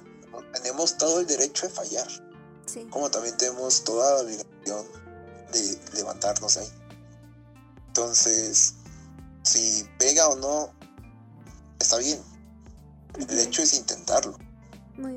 [0.53, 2.09] tenemos todo el derecho de fallar.
[2.91, 4.87] Como también tenemos toda la obligación
[5.53, 6.69] de levantarnos ahí.
[7.87, 8.75] Entonces,
[9.45, 10.73] si pega o no,
[11.79, 12.21] está bien.
[13.29, 14.37] El hecho es intentarlo.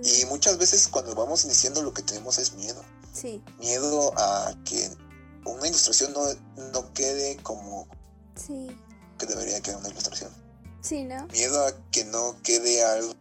[0.03, 2.83] Y muchas veces cuando vamos iniciando lo que tenemos es miedo.
[3.11, 3.43] Sí.
[3.57, 4.91] Miedo a que
[5.45, 6.25] una ilustración no,
[6.71, 7.87] no quede como
[8.35, 8.67] sí.
[9.17, 10.44] que debería quedar una ilustración.
[10.85, 11.25] Sí, ¿no?
[11.27, 13.15] Miedo a que no quede algo,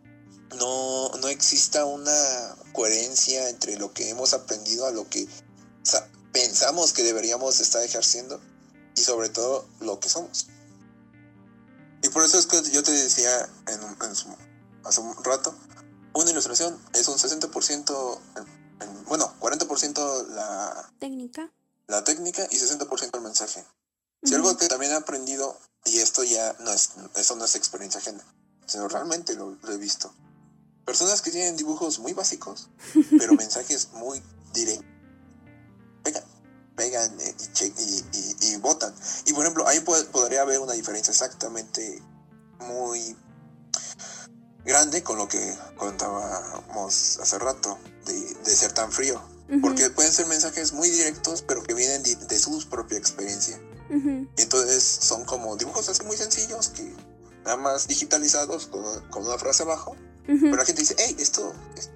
[0.58, 2.12] no, no exista una
[2.74, 5.26] coherencia entre lo que hemos aprendido a lo que
[6.32, 8.40] pensamos que deberíamos estar ejerciendo
[8.96, 10.48] y sobre todo lo que somos.
[12.02, 13.80] Y por eso es que yo te decía en,
[14.84, 15.54] hace un rato,
[16.12, 18.18] una ilustración es un 60%,
[19.06, 21.50] bueno, 40% la técnica.
[21.86, 23.64] La técnica y 60% el mensaje.
[24.22, 28.00] Si algo que también he aprendido, y esto ya no es, eso no es experiencia
[28.00, 28.24] ajena,
[28.66, 30.14] sino realmente lo, lo he visto.
[30.84, 32.68] Personas que tienen dibujos muy básicos,
[33.18, 34.94] pero mensajes muy directos
[36.76, 37.34] pegan eh,
[38.12, 38.94] y, y, votan.
[39.26, 42.02] Y por ejemplo, ahí podría haber una diferencia exactamente
[42.60, 43.16] muy
[44.64, 49.22] grande con lo que contábamos hace rato, de, ser tan frío.
[49.60, 53.60] Porque pueden ser mensajes muy directos, pero que vienen de, su propia experiencia.
[53.90, 56.94] Y entonces son como dibujos así muy sencillos, que
[57.44, 58.82] nada más digitalizados con,
[59.24, 59.96] una frase abajo.
[60.26, 61.52] Pero la gente dice, hey, esto,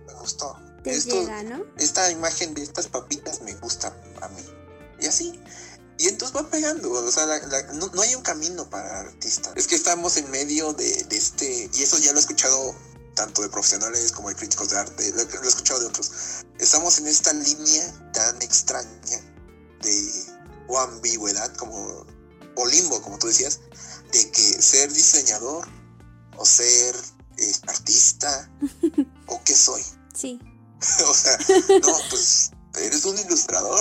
[0.06, 0.54] me gustó.
[0.84, 1.16] esto,
[1.78, 4.42] Esta imagen de estas papitas me gusta a mí
[5.00, 5.40] y así.
[5.98, 7.26] Y entonces va pegando, o sea,
[7.74, 9.52] no, hay un camino para artistas.
[9.56, 12.74] Es que estamos en medio de, este, y eso ya lo he escuchado
[13.14, 16.44] tanto de profesionales como de críticos de arte, lo, he escuchado de otros.
[16.60, 19.18] Estamos en esta línea tan extraña
[19.82, 20.12] de
[20.68, 22.04] o ambigüedad como,
[22.54, 23.60] o limbo, como tú decías,
[24.12, 25.66] de que ser diseñador
[26.36, 26.94] o ser
[27.38, 28.50] eh, artista
[29.26, 29.82] o qué soy.
[30.18, 30.40] Sí.
[31.06, 31.38] o sea,
[31.80, 32.50] no, pues
[32.82, 33.78] eres un ilustrador.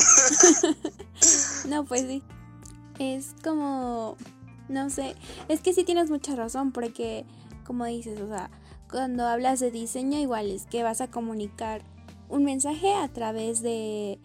[1.67, 2.23] no, pues sí.
[2.99, 4.17] Es como,
[4.69, 5.15] no sé,
[5.47, 7.25] es que sí tienes mucha razón, porque
[7.65, 8.51] como dices, o sea,
[8.89, 11.83] cuando hablas de diseño igual es que vas a comunicar
[12.29, 14.19] un mensaje a través de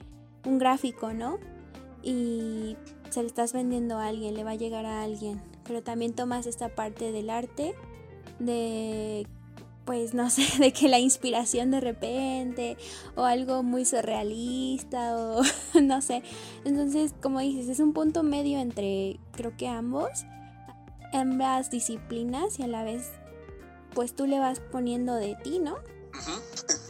[0.44, 1.38] un gráfico, ¿no?
[2.02, 2.76] Y
[3.10, 6.46] se le estás vendiendo a alguien, le va a llegar a alguien, pero también tomas
[6.46, 7.74] esta parte del arte
[8.38, 9.26] de
[9.84, 12.76] pues no sé, de que la inspiración de repente
[13.16, 15.42] o algo muy surrealista o
[15.82, 16.22] no sé.
[16.64, 20.24] Entonces, como dices, es un punto medio entre creo que ambos,
[21.12, 23.10] ambas disciplinas y a la vez
[23.94, 25.76] pues tú le vas poniendo de ti, ¿no?
[26.68, 26.81] Es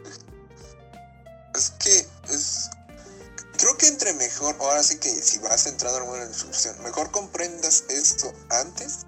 [3.82, 8.32] que entre mejor, ahora sí que si vas entrando en una instrucción, mejor comprendas esto
[8.48, 9.06] antes,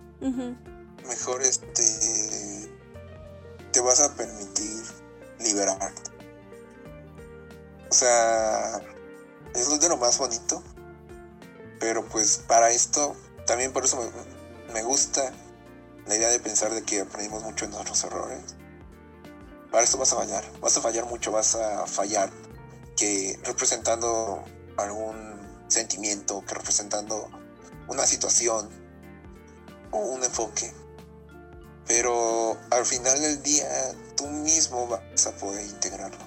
[1.06, 2.68] mejor este
[3.70, 4.82] te vas a permitir
[5.38, 6.02] liberarte.
[7.88, 8.80] O sea,
[9.54, 10.60] es de lo más bonito.
[11.78, 13.14] Pero pues para esto,
[13.46, 14.00] también por eso
[14.72, 15.32] me, gusta
[16.06, 18.56] la idea de pensar de que aprendimos mucho en nuestros errores.
[19.70, 22.30] Para esto vas a fallar, vas a fallar mucho, vas a fallar
[22.96, 24.44] que representando
[24.76, 27.28] algún sentimiento, que representando
[27.88, 28.68] una situación
[29.90, 30.72] o un enfoque
[31.86, 36.24] pero al final del día tú mismo vas a poder integrarlo.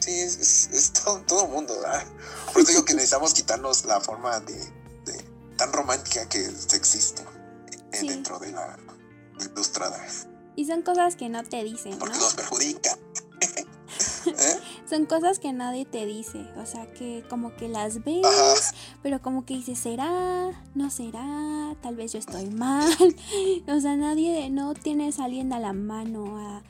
[0.00, 0.92] Sí, es,
[1.26, 2.04] todo, el mundo, ¿verdad?
[2.52, 4.72] Por eso digo que necesitamos quitarnos la forma de,
[5.56, 7.24] tan romántica que existe
[7.90, 8.78] dentro de la
[9.40, 10.06] ilustrada.
[10.56, 11.98] Y son cosas que no te dicen.
[11.98, 12.96] Porque nos perjudica.
[14.26, 14.59] ¿Eh?
[14.90, 18.74] Son cosas que nadie te dice, o sea, que como que las ves,
[19.04, 20.50] pero como que dices, ¿será?
[20.74, 21.76] ¿No será?
[21.80, 22.90] Tal vez yo estoy mal.
[23.68, 26.60] o sea, nadie, no tienes a alguien a la mano,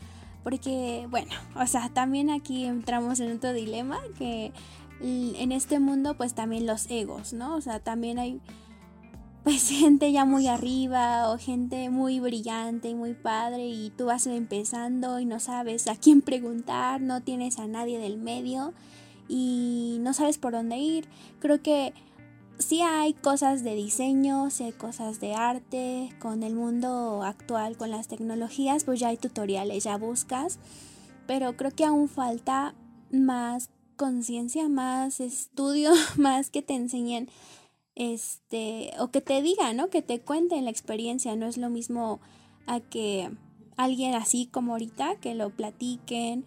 [0.45, 4.53] porque, bueno, o sea, también aquí entramos en otro dilema, que
[5.01, 7.57] en este mundo pues también los egos, ¿no?
[7.57, 8.39] O sea, también hay
[9.45, 14.27] pues gente ya muy arriba o gente muy brillante y muy padre y tú vas
[14.27, 18.73] empezando y no sabes a quién preguntar, no tienes a nadie del medio
[19.29, 21.09] y no sabes por dónde ir.
[21.39, 21.95] Creo que
[22.59, 27.91] sí hay cosas de diseño, sí hay cosas de arte, con el mundo actual, con
[27.91, 30.59] las tecnologías, pues ya hay tutoriales, ya buscas,
[31.27, 32.75] pero creo que aún falta
[33.13, 37.29] más conciencia, más estudio, más que te enseñen
[38.01, 39.91] este o que te digan, ¿no?
[39.91, 42.21] Que te cuenten la experiencia, no es lo mismo
[42.67, 43.31] a que
[43.77, 46.47] alguien así como ahorita que lo platiquen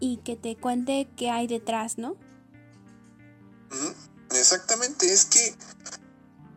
[0.00, 2.16] y que te cuente qué hay detrás, ¿no?
[4.32, 5.56] Exactamente, es que.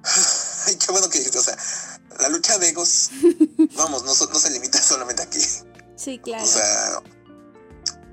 [0.66, 1.58] Ay, qué bueno que o sea,
[2.20, 3.12] la lucha de egos,
[3.78, 5.40] vamos, no, no se limita solamente aquí.
[5.96, 6.44] Sí, claro.
[6.44, 7.02] O sea,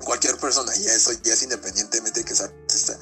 [0.04, 2.96] cualquier persona, ya eso ya es independientemente de que sea artista.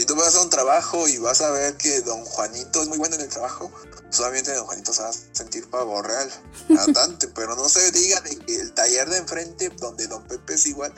[0.00, 2.96] Si tú vas a un trabajo y vas a ver que don Juanito es muy
[2.96, 3.70] bueno en el trabajo,
[4.08, 6.32] solamente don Juanito se va a sentir pavo real,
[6.70, 10.64] bastante, pero no se diga de que el taller de enfrente, donde don Pepe es
[10.64, 10.94] igual.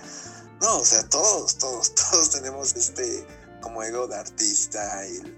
[0.60, 3.26] No, o sea, todos, todos, todos tenemos este
[3.60, 5.36] como ego de artista, el,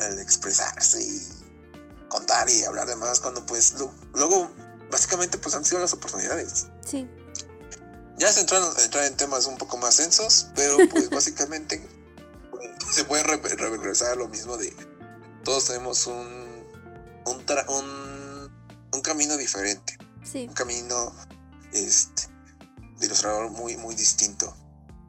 [0.00, 3.74] el expresarse y contar y hablar de más cuando pues
[4.14, 4.50] luego
[4.90, 6.66] básicamente pues han sido las oportunidades.
[6.84, 7.08] Sí.
[8.18, 11.99] Ya se entran, entrar en temas un poco más densos, pero pues básicamente
[12.90, 14.74] se puede regresar a lo mismo de
[15.44, 16.50] todos tenemos un
[17.26, 18.50] un, un,
[18.92, 19.96] un camino diferente.
[20.24, 20.46] Sí.
[20.48, 21.14] Un camino
[21.72, 22.28] este
[22.98, 24.54] de ilustrador muy muy distinto.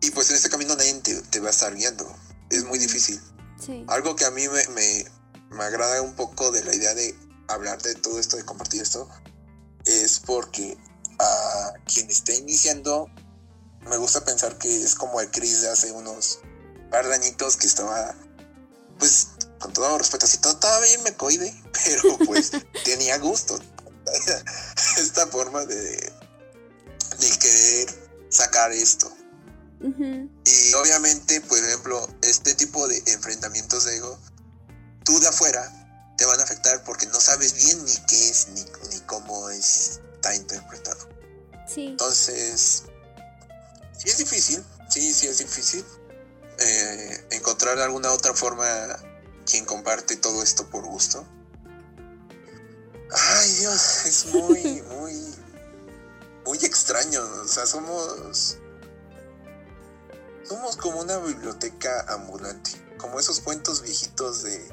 [0.02, 2.08] Y pues en este camino nadie te, te va a estar guiando
[2.52, 3.20] es muy difícil.
[3.88, 5.06] Algo que a mí me,
[5.50, 7.15] me, agrada un poco de la idea de
[7.48, 9.08] hablar de todo esto, de compartir esto,
[9.86, 10.78] es porque
[11.20, 13.08] a quien esté iniciando,
[13.82, 16.39] me gusta pensar que es como el Chris de hace unos
[16.91, 18.13] par de añitos que estaba,
[18.99, 21.51] pues, con todo respeto, así todo estaba bien mecoide,
[21.86, 22.51] pero pues
[22.86, 23.58] tenía gusto.
[24.97, 26.13] Esta forma de,
[27.19, 29.12] de querer sacar esto.
[29.84, 34.19] Y obviamente, por ejemplo, este tipo de enfrentamientos de ego,
[35.04, 38.63] tú de afuera te van a afectar porque no sabes bien ni qué es ni,
[38.91, 41.10] ni cómo está interpretado.
[41.67, 41.88] Sí.
[41.88, 42.84] Entonces,
[43.97, 45.84] sí es difícil, sí, sí es difícil
[46.63, 48.65] eh, encontrar alguna otra forma
[49.45, 51.26] quien comparte todo esto por gusto.
[53.12, 55.36] Ay Dios, es muy, muy,
[56.45, 57.21] muy extraño.
[57.43, 58.58] O sea, somos
[60.52, 64.67] somos como una biblioteca ambulante, como esos cuentos viejitos de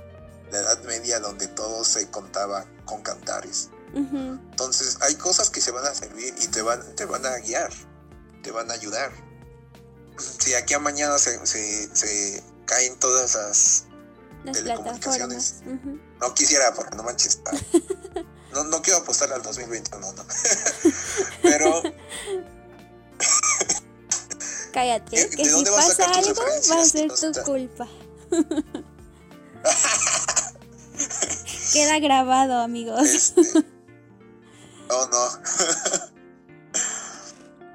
[0.51, 3.71] la Edad Media donde todo se contaba con cantares.
[3.95, 7.73] Entonces hay cosas que se van a servir y te van, te van a guiar,
[8.43, 9.13] te van a ayudar.
[10.19, 13.85] Si aquí a mañana se, se, caen todas las,
[14.53, 15.63] telecomunicaciones,
[16.21, 17.41] no quisiera porque no manches.
[18.51, 20.25] No, no quiero apostar al 2021, no.
[21.43, 21.83] Pero
[24.73, 27.89] Cállate, que si pasa algo va a ser tu culpa.
[31.73, 33.03] Queda grabado, amigos.
[33.03, 33.43] Este,
[34.91, 35.43] oh, no.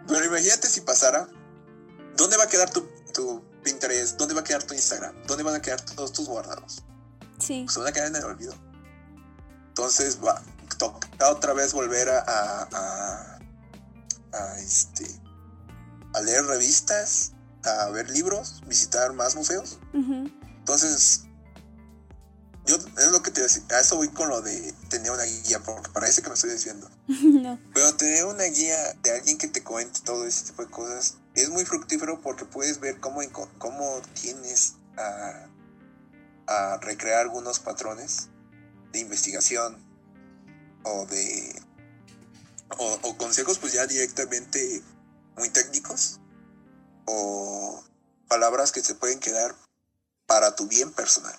[0.07, 1.27] Pero imagínate si pasara.
[2.15, 4.17] ¿Dónde va a quedar tu, tu Pinterest?
[4.17, 5.15] ¿Dónde va a quedar tu Instagram?
[5.27, 6.83] ¿Dónde van a quedar todos tus guardados?
[7.39, 7.65] Sí.
[7.69, 8.53] Se van a quedar en el olvido.
[9.69, 10.41] Entonces va,
[10.77, 13.39] toca otra vez volver a, a, a,
[14.31, 15.23] a este
[16.13, 17.31] a leer revistas,
[17.63, 19.79] a ver libros, visitar más museos.
[19.93, 21.23] Entonces,
[22.65, 25.59] yo es lo que te decía, a eso voy con lo de tener una guía,
[25.63, 26.89] porque parece que me estoy diciendo.
[27.07, 27.59] no.
[27.73, 31.49] Pero tener una guía de alguien que te cuente todo ese tipo de cosas es
[31.49, 33.21] muy fructífero porque puedes ver cómo,
[33.57, 35.47] cómo tienes a,
[36.47, 38.29] a recrear algunos patrones
[38.91, 39.77] de investigación
[40.83, 41.61] o de
[42.77, 44.81] o, o consejos pues ya directamente
[45.37, 46.19] muy técnicos
[47.05, 47.83] o
[48.27, 49.55] palabras que se pueden quedar
[50.25, 51.35] para tu bien personal.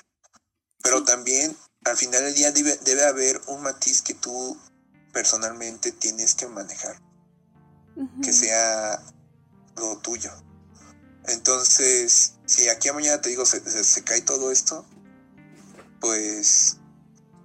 [0.83, 4.59] Pero también al final del día debe, debe haber un matiz que tú
[5.13, 7.01] personalmente tienes que manejar,
[8.23, 9.01] que sea
[9.77, 10.31] lo tuyo.
[11.27, 14.85] Entonces, si aquí a mañana te digo se, se, cae todo esto,
[16.01, 16.77] pues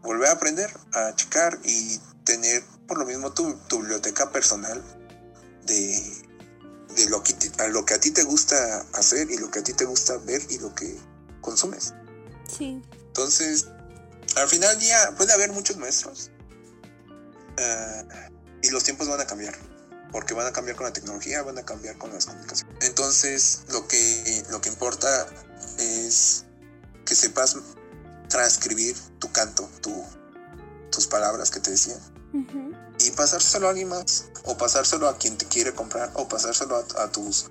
[0.01, 4.83] volver a aprender, a checar y tener por lo mismo tu, tu biblioteca personal
[5.65, 6.29] de
[6.95, 9.63] de lo que, a lo que a ti te gusta hacer y lo que a
[9.63, 10.97] ti te gusta ver y lo que
[11.41, 11.93] consumes.
[12.57, 12.81] Sí.
[13.07, 13.67] Entonces,
[14.35, 16.31] al final del día puede haber muchos maestros
[17.57, 18.03] eh,
[18.63, 19.55] y los tiempos van a cambiar
[20.11, 22.75] porque van a cambiar con la tecnología, van a cambiar con las comunicaciones.
[22.81, 25.27] Entonces, lo que, lo que importa
[25.77, 26.45] es
[27.05, 27.57] que sepas
[28.27, 30.03] transcribir tu canto, tu,
[30.91, 31.99] tus palabras que te decían
[32.99, 37.11] y pasárselo a alguien más, o pasárselo a quien te quiere comprar, o pasárselo a,
[37.11, 37.49] tus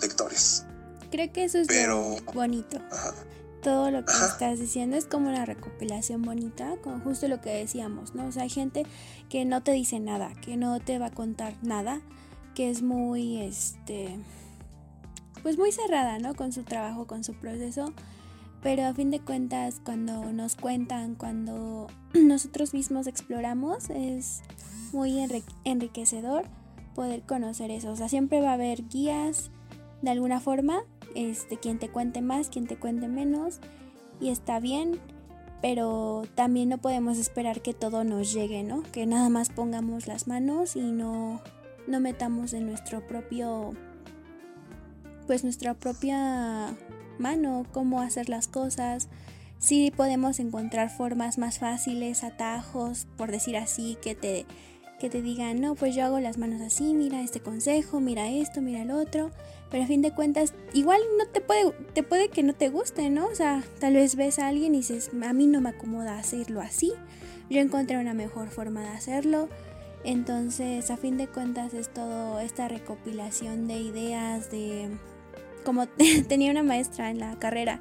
[0.00, 0.64] lectores.
[1.10, 2.78] Creo que eso es Pero, bonito.
[3.62, 8.14] Todo lo que estás diciendo es como una recopilación bonita, con justo lo que decíamos,
[8.14, 8.26] ¿no?
[8.26, 8.84] O sea, hay gente
[9.28, 12.00] que no te dice nada, que no te va a contar nada,
[12.54, 14.18] que es muy, este,
[15.42, 16.34] pues muy cerrada, ¿no?
[16.34, 17.92] Con su trabajo, con su proceso.
[18.62, 24.42] Pero a fin de cuentas, cuando nos cuentan, cuando nosotros mismos exploramos, es
[24.92, 25.18] muy
[25.64, 26.46] enriquecedor
[26.94, 27.90] poder conocer eso.
[27.90, 29.50] O sea, siempre va a haber guías
[30.02, 30.82] de alguna forma,
[31.14, 33.60] este, quien te cuente más, quien te cuente menos,
[34.20, 35.00] y está bien,
[35.62, 38.82] pero también no podemos esperar que todo nos llegue, ¿no?
[38.82, 41.42] Que nada más pongamos las manos y no,
[41.86, 43.72] no metamos en nuestro propio,
[45.26, 46.74] pues nuestra propia
[47.18, 49.08] mano cómo hacer las cosas.
[49.58, 54.46] Sí podemos encontrar formas más fáciles, atajos, por decir así, que te,
[54.98, 58.62] que te digan, no, pues yo hago las manos así, mira este consejo, mira esto,
[58.62, 59.30] mira el otro.
[59.70, 63.08] Pero a fin de cuentas, igual no te puede, te puede que no te guste,
[63.10, 63.26] ¿no?
[63.26, 66.60] O sea, tal vez ves a alguien y dices, a mí no me acomoda hacerlo
[66.60, 66.92] así.
[67.48, 69.48] Yo encontré una mejor forma de hacerlo.
[70.02, 74.88] Entonces, a fin de cuentas, es todo esta recopilación de ideas, de
[75.64, 75.86] como
[76.28, 77.80] tenía una maestra en la carrera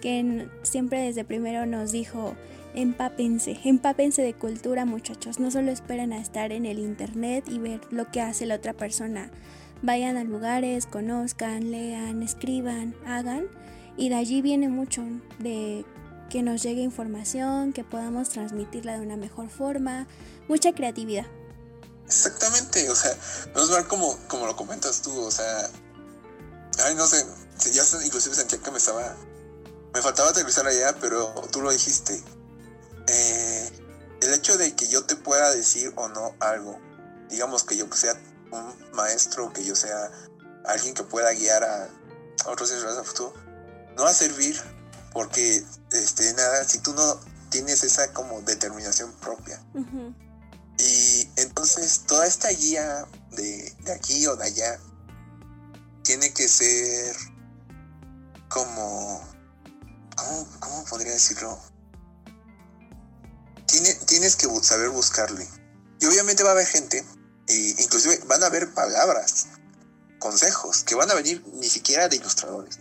[0.00, 2.34] que siempre desde primero nos dijo,
[2.74, 7.80] empápense, empápense de cultura muchachos, no solo esperen a estar en el internet y ver
[7.90, 9.30] lo que hace la otra persona,
[9.82, 13.46] vayan a lugares, conozcan, lean, escriban, hagan
[13.96, 15.02] y de allí viene mucho
[15.38, 15.84] de
[16.30, 20.06] que nos llegue información, que podamos transmitirla de una mejor forma,
[20.46, 21.26] mucha creatividad.
[22.06, 23.12] Exactamente, o sea,
[23.54, 25.68] vamos a ver como, como lo comentas tú, o sea,
[26.84, 27.26] Ay, no sé,
[27.72, 29.16] ya inclusive sentía que me estaba...
[29.92, 32.22] Me faltaba aterrizar allá, pero tú lo dijiste.
[33.08, 33.70] Eh,
[34.20, 36.78] el hecho de que yo te pueda decir o no algo,
[37.30, 38.14] digamos que yo sea
[38.50, 40.10] un maestro, que yo sea
[40.66, 41.88] alguien que pueda guiar a,
[42.46, 43.34] otros a futuro,
[43.96, 44.60] no va a servir
[45.12, 47.20] porque, este, nada, si tú no
[47.50, 49.60] tienes esa como determinación propia.
[50.78, 54.78] Y entonces toda esta guía de, de aquí o de allá
[56.02, 57.16] tiene que ser
[58.48, 59.26] como...
[60.58, 61.58] ¿Cómo, podría decirlo?
[63.66, 65.46] Tiene, tienes que saber buscarle.
[66.00, 67.04] Y obviamente va a haber gente,
[67.48, 69.46] e inclusive van a haber palabras,
[70.18, 72.78] consejos, que van a venir ni siquiera de ilustradores.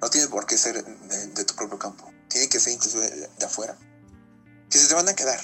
[0.00, 2.12] No, tiene por qué ser de, tu propio campo.
[2.28, 3.78] Tiene que ser inclusive de, afuera.
[4.68, 5.40] Que se te van a quedar.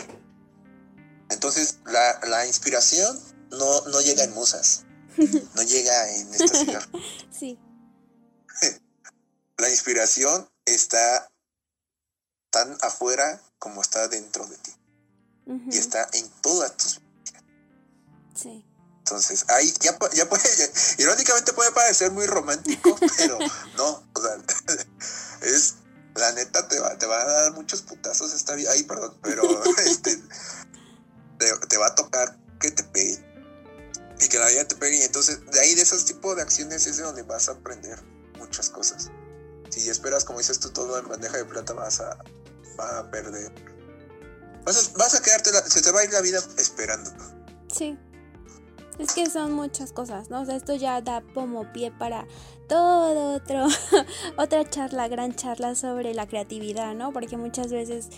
[1.30, 4.84] Entonces, la, la inspiración no, no llega en musas
[5.54, 6.88] no llega en esta ciudad.
[7.30, 7.58] Sí.
[9.56, 11.28] La inspiración está
[12.50, 14.72] tan afuera como está dentro de ti.
[15.70, 17.00] Y está en todas tus
[18.40, 18.64] Sí.
[18.98, 20.42] Entonces, ahí ya, ya puede,
[20.98, 23.38] irónicamente puede parecer muy romántico, pero
[23.76, 24.36] no, o sea,
[25.42, 25.76] es,
[26.14, 29.42] la neta te va, te va a dar muchos putazos esta vida, ay, perdón, pero
[29.78, 30.16] este,
[31.38, 33.28] te, te va a tocar que te peguen
[34.20, 34.98] y que la vida te pegue.
[34.98, 38.02] Y entonces, de ahí, de esos tipos de acciones, es de donde vas a aprender
[38.38, 39.10] muchas cosas.
[39.70, 42.18] Si esperas, como dices tú, todo en bandeja de plata, vas a,
[42.78, 43.52] a perder.
[44.64, 47.10] Vas a, quedarte, se te va a ir la vida esperando.
[47.74, 47.98] Sí.
[48.98, 50.42] Es que son muchas cosas, ¿no?
[50.42, 52.26] O sea, esto ya da como pie para
[52.68, 53.66] todo otro,
[54.36, 57.12] otra charla, gran charla sobre la creatividad, ¿no?
[57.12, 58.10] Porque muchas veces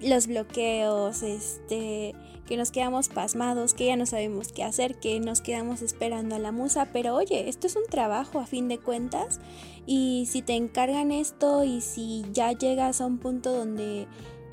[0.00, 2.14] los bloqueos, este,
[2.46, 6.38] que nos quedamos pasmados, que ya no sabemos qué hacer, que nos quedamos esperando a
[6.38, 9.40] la musa, pero oye, esto es un trabajo a fin de cuentas
[9.86, 14.06] y si te encargan esto y si ya llegas a un punto donde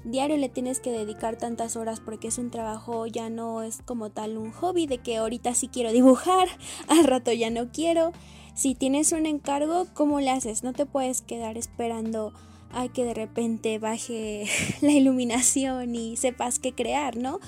[0.03, 4.09] diario le tienes que dedicar tantas horas porque es un trabajo, ya no es como
[4.09, 6.47] tal un hobby de que ahorita sí quiero dibujar,
[6.87, 8.11] al rato ya no quiero.
[8.55, 10.63] Si tienes un encargo, ¿cómo le haces?
[10.63, 12.33] No te puedes quedar esperando
[12.73, 14.49] hay que de repente baje
[14.81, 17.39] la iluminación y sepas qué crear, ¿no?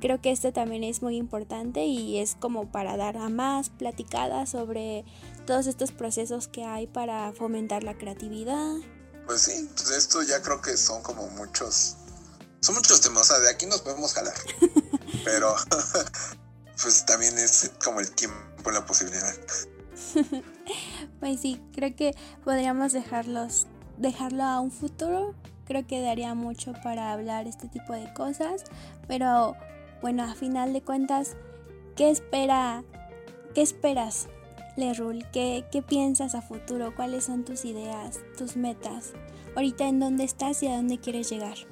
[0.00, 4.46] Creo que esto también es muy importante y es como para dar a más platicada
[4.46, 5.04] sobre
[5.46, 8.74] todos estos procesos que hay para fomentar la creatividad.
[9.26, 11.96] Pues sí, pues esto ya creo que son como muchos,
[12.62, 14.34] son muchos temas, o sea, de aquí nos podemos jalar,
[15.24, 15.54] pero
[16.82, 19.34] pues también es como el tiempo la posibilidad.
[21.20, 23.66] pues sí, creo que podríamos dejarlos
[23.98, 25.34] dejarlo a un futuro.
[25.64, 28.64] Creo que daría mucho para hablar este tipo de cosas.
[29.08, 29.56] Pero
[30.00, 31.36] bueno, a final de cuentas,
[31.96, 32.84] ¿qué espera?
[33.54, 34.28] ¿Qué esperas,
[34.76, 35.26] Lerul?
[35.32, 36.94] ¿Qué, ¿Qué piensas a futuro?
[36.94, 39.12] ¿Cuáles son tus ideas, tus metas?
[39.54, 41.71] Ahorita en dónde estás y a dónde quieres llegar.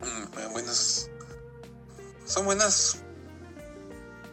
[0.00, 1.10] Mm, buenas,
[2.26, 2.96] son buenas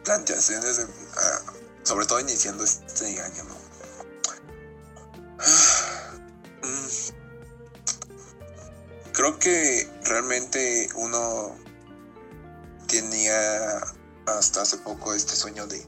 [0.04, 0.86] planteaciones,
[1.16, 1.52] ah,
[1.82, 3.62] sobre todo iniciando este año, ¿no?
[9.12, 11.56] creo que realmente uno
[12.88, 13.78] tenía
[14.26, 15.86] hasta hace poco este sueño de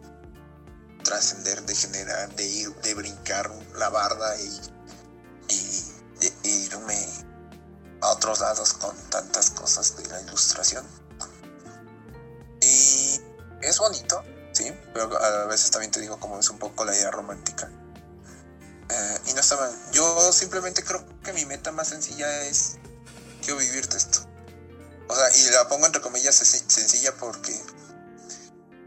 [1.03, 4.61] trascender, de generar, de ir, de brincar la barda y,
[6.45, 7.09] irme
[8.05, 10.87] a otros lados con tantas cosas de la ilustración.
[12.61, 13.21] Y
[13.63, 17.11] es bonito, sí, pero a veces también te digo como es un poco la idea
[17.11, 17.71] romántica.
[18.91, 19.73] Eh, y no está mal.
[19.93, 22.77] Yo simplemente creo que mi meta más sencilla es
[23.43, 24.21] quiero vivir de esto.
[25.09, 27.59] O sea, y la pongo entre comillas sencilla porque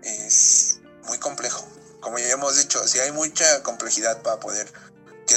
[0.04, 1.68] es muy complejo.
[2.02, 4.72] Como ya hemos dicho, si hay mucha complejidad para poder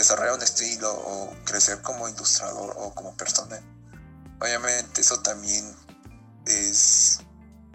[0.00, 3.60] desarrollar un estilo o crecer como ilustrador o como persona,
[4.40, 5.76] obviamente eso también
[6.46, 7.20] es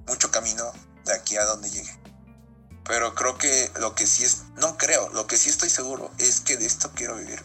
[0.07, 0.71] mucho camino
[1.05, 1.99] de aquí a donde llegue.
[2.83, 6.39] Pero creo que lo que sí es, no creo, lo que sí estoy seguro es
[6.41, 7.43] que de esto quiero vivir.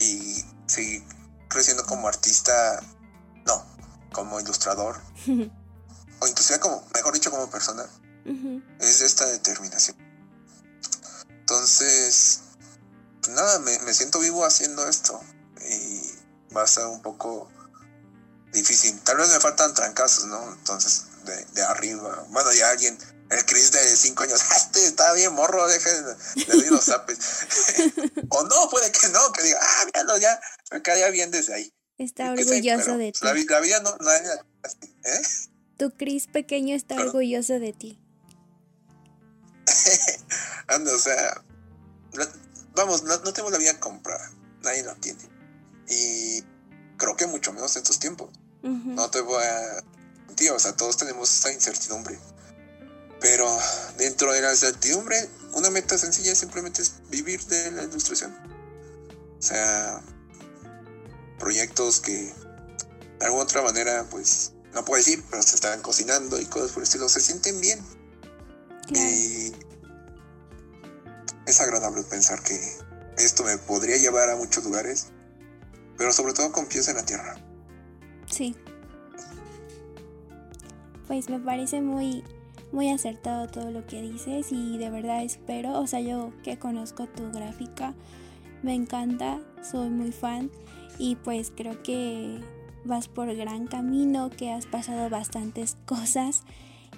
[0.00, 1.04] Y seguir
[1.48, 2.80] creciendo como artista,
[3.46, 3.66] no,
[4.12, 5.00] como ilustrador.
[5.26, 7.84] o inclusive como, mejor dicho, como persona.
[8.78, 9.96] Es esta determinación.
[11.30, 12.40] Entonces,
[13.28, 15.20] nada, me, me siento vivo haciendo esto.
[15.68, 17.50] Y va a ser un poco
[18.52, 18.98] difícil.
[19.00, 20.52] Tal vez me faltan trancazos, ¿no?
[20.52, 22.26] Entonces, de, de arriba.
[22.30, 22.98] Bueno, ya alguien
[23.30, 27.18] el Chris de 5 años, ah, este está bien morro, deja de los zapes.
[28.30, 30.40] o no, puede que no, que diga, ah, míralo, ya
[30.72, 31.72] me caía bien desde ahí.
[31.98, 33.18] Está orgulloso de ti.
[33.22, 35.22] La, vida no, no ¿eh?
[35.76, 38.00] Tu Chris pequeño está orgulloso de ti.
[40.68, 41.42] Anda, o sea,
[42.78, 44.30] vamos, no, tenemos la vida comprada,
[44.62, 45.20] nadie la tiene.
[45.88, 46.42] Y
[46.96, 48.30] creo que mucho menos en estos tiempos.
[48.62, 49.82] No te voy a
[50.38, 52.16] Tío, o sea, todos tenemos esa incertidumbre.
[53.20, 53.58] Pero
[53.96, 58.36] dentro de la incertidumbre, una meta sencilla simplemente es vivir de la ilustración.
[59.36, 60.00] O sea,
[61.40, 62.32] proyectos que
[63.18, 66.82] de alguna otra manera, pues, no puedo decir, pero se están cocinando y cosas por
[66.82, 67.84] el estilo, se sienten bien.
[68.90, 69.47] Y
[71.48, 72.58] es agradable pensar que
[73.16, 75.08] esto me podría llevar a muchos lugares,
[75.96, 77.36] pero sobre todo con pies en la tierra.
[78.26, 78.54] Sí.
[81.06, 82.22] Pues me parece muy
[82.70, 87.06] muy acertado todo lo que dices y de verdad espero, o sea, yo que conozco
[87.06, 87.94] tu gráfica,
[88.62, 90.50] me encanta, soy muy fan
[90.98, 92.40] y pues creo que
[92.84, 96.42] vas por gran camino, que has pasado bastantes cosas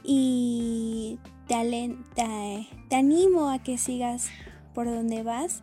[0.03, 1.19] y
[1.51, 4.27] te, te, animo a que sigas
[4.73, 5.63] por donde vas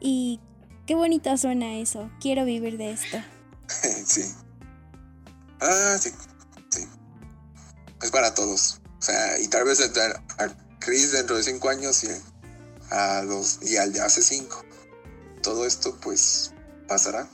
[0.00, 0.38] y
[0.86, 3.18] qué bonito suena eso, quiero vivir de esto.
[4.06, 4.22] Sí.
[5.60, 6.10] Ah, sí,
[6.70, 6.86] sí.
[8.02, 8.80] Es para todos.
[8.98, 12.08] O sea, y tal vez a, Chris dentro de cinco años y
[12.90, 13.22] a
[13.60, 14.64] y al de hace cinco.
[15.42, 16.52] Todo esto pues
[16.86, 17.28] pasará.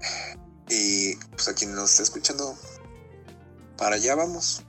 [0.68, 2.56] Y pues a quien nos está escuchando,
[3.76, 4.63] para allá vamos.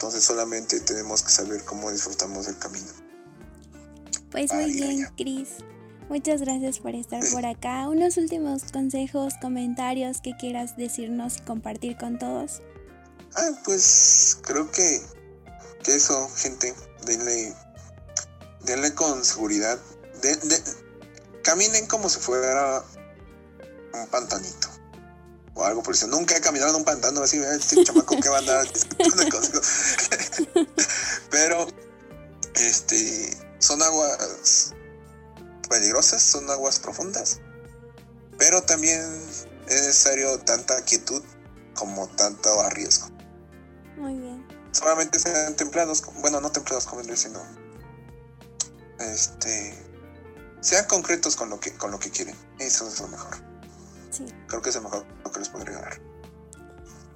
[0.00, 2.88] Entonces solamente tenemos que saber cómo disfrutamos el camino.
[4.30, 5.48] Pues muy bien, Chris.
[6.08, 7.86] Muchas gracias por estar por acá.
[7.86, 12.62] Unos últimos consejos, comentarios que quieras decirnos y compartir con todos.
[13.36, 15.02] Ah, pues creo que,
[15.82, 16.74] que eso, gente,
[17.04, 17.54] denle,
[18.64, 19.78] denle con seguridad.
[20.22, 20.38] De,
[21.42, 22.82] caminen como si fuera
[23.92, 24.69] un pantanito
[25.54, 26.06] o algo por eso.
[26.06, 28.66] Nunca he caminado en un pantano así, este chamaco que va a andar
[31.30, 31.66] Pero,
[32.54, 34.74] este, son aguas
[35.68, 37.40] peligrosas, son aguas profundas,
[38.38, 41.22] pero también es necesario tanta quietud
[41.74, 43.08] como tanto riesgo.
[43.96, 44.46] Muy bien.
[44.72, 47.40] Solamente sean templados, bueno, no templados como sino
[48.98, 49.86] este
[50.60, 52.36] sean concretos con lo que con lo que quieren.
[52.58, 53.49] Eso es lo mejor.
[54.10, 54.24] Sí.
[54.46, 56.00] Creo que es lo mejor lo que les podría dar.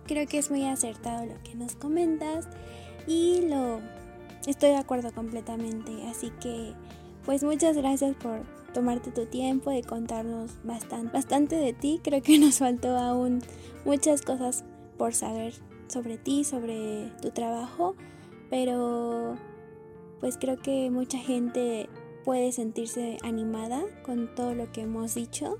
[0.06, 2.46] Creo que es muy acertado lo que nos comentas
[3.06, 3.80] y lo
[4.46, 6.06] estoy de acuerdo completamente.
[6.08, 6.74] Así que
[7.24, 8.42] pues muchas gracias por
[8.74, 12.00] tomarte tu tiempo de contarnos bastante, bastante de ti.
[12.02, 13.40] Creo que nos faltó aún
[13.84, 14.64] muchas cosas
[14.98, 15.54] por saber
[15.88, 17.94] sobre ti, sobre tu trabajo,
[18.50, 19.36] pero
[20.20, 21.88] pues creo que mucha gente
[22.24, 25.58] puede sentirse animada con todo lo que hemos dicho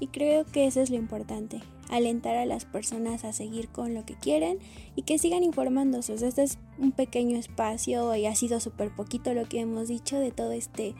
[0.00, 4.04] y creo que eso es lo importante, alentar a las personas a seguir con lo
[4.04, 4.58] que quieren
[4.96, 6.14] y que sigan informándose.
[6.14, 10.30] este es un pequeño espacio y ha sido súper poquito lo que hemos dicho de
[10.30, 10.94] todo este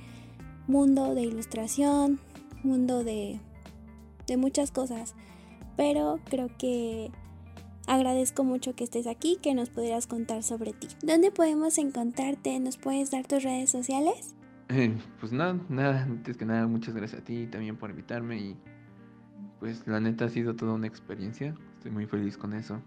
[0.66, 2.20] mundo de ilustración,
[2.62, 3.40] mundo de,
[4.26, 5.14] de muchas cosas,
[5.76, 7.10] pero creo que
[7.88, 10.88] Agradezco mucho que estés aquí, que nos pudieras contar sobre ti.
[11.02, 12.60] ¿Dónde podemos encontrarte?
[12.60, 14.34] ¿Nos puedes dar tus redes sociales?
[14.68, 18.56] Eh, pues nada, nada, antes que nada, muchas gracias a ti también por invitarme y
[19.60, 21.54] pues la neta ha sido toda una experiencia.
[21.74, 22.80] Estoy muy feliz con eso.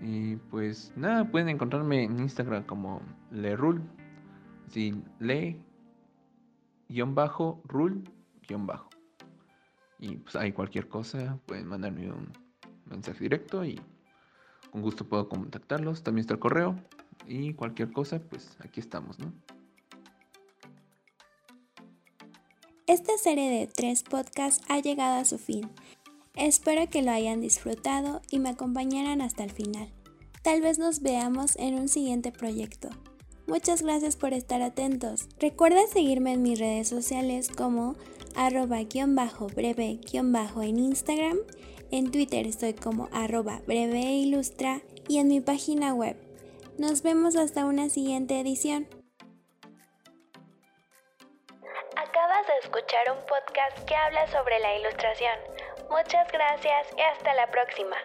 [0.00, 3.00] Y pues nada, pueden encontrarme en Instagram como
[3.30, 3.82] lerul.
[4.68, 5.60] Sin le
[6.88, 8.02] guion bajo rule
[8.46, 8.88] guion bajo.
[9.98, 12.32] Y pues hay cualquier cosa, pueden mandarme un
[12.86, 13.80] mensaje directo y
[14.70, 16.02] con gusto puedo contactarlos.
[16.02, 16.74] También está el correo
[17.26, 19.32] y cualquier cosa, pues aquí estamos, ¿no?
[22.92, 25.70] Esta serie de tres podcasts ha llegado a su fin.
[26.36, 29.90] Espero que lo hayan disfrutado y me acompañaran hasta el final.
[30.42, 32.90] Tal vez nos veamos en un siguiente proyecto.
[33.46, 35.26] Muchas gracias por estar atentos.
[35.40, 37.96] Recuerda seguirme en mis redes sociales como
[38.34, 41.38] arroba bajo breve bajo en Instagram.
[41.90, 46.18] En Twitter estoy como arroba breve e ilustra y en mi página web.
[46.76, 48.86] Nos vemos hasta una siguiente edición.
[52.62, 55.38] Escuchar un podcast que habla sobre la ilustración.
[55.90, 57.96] Muchas gracias y hasta la próxima.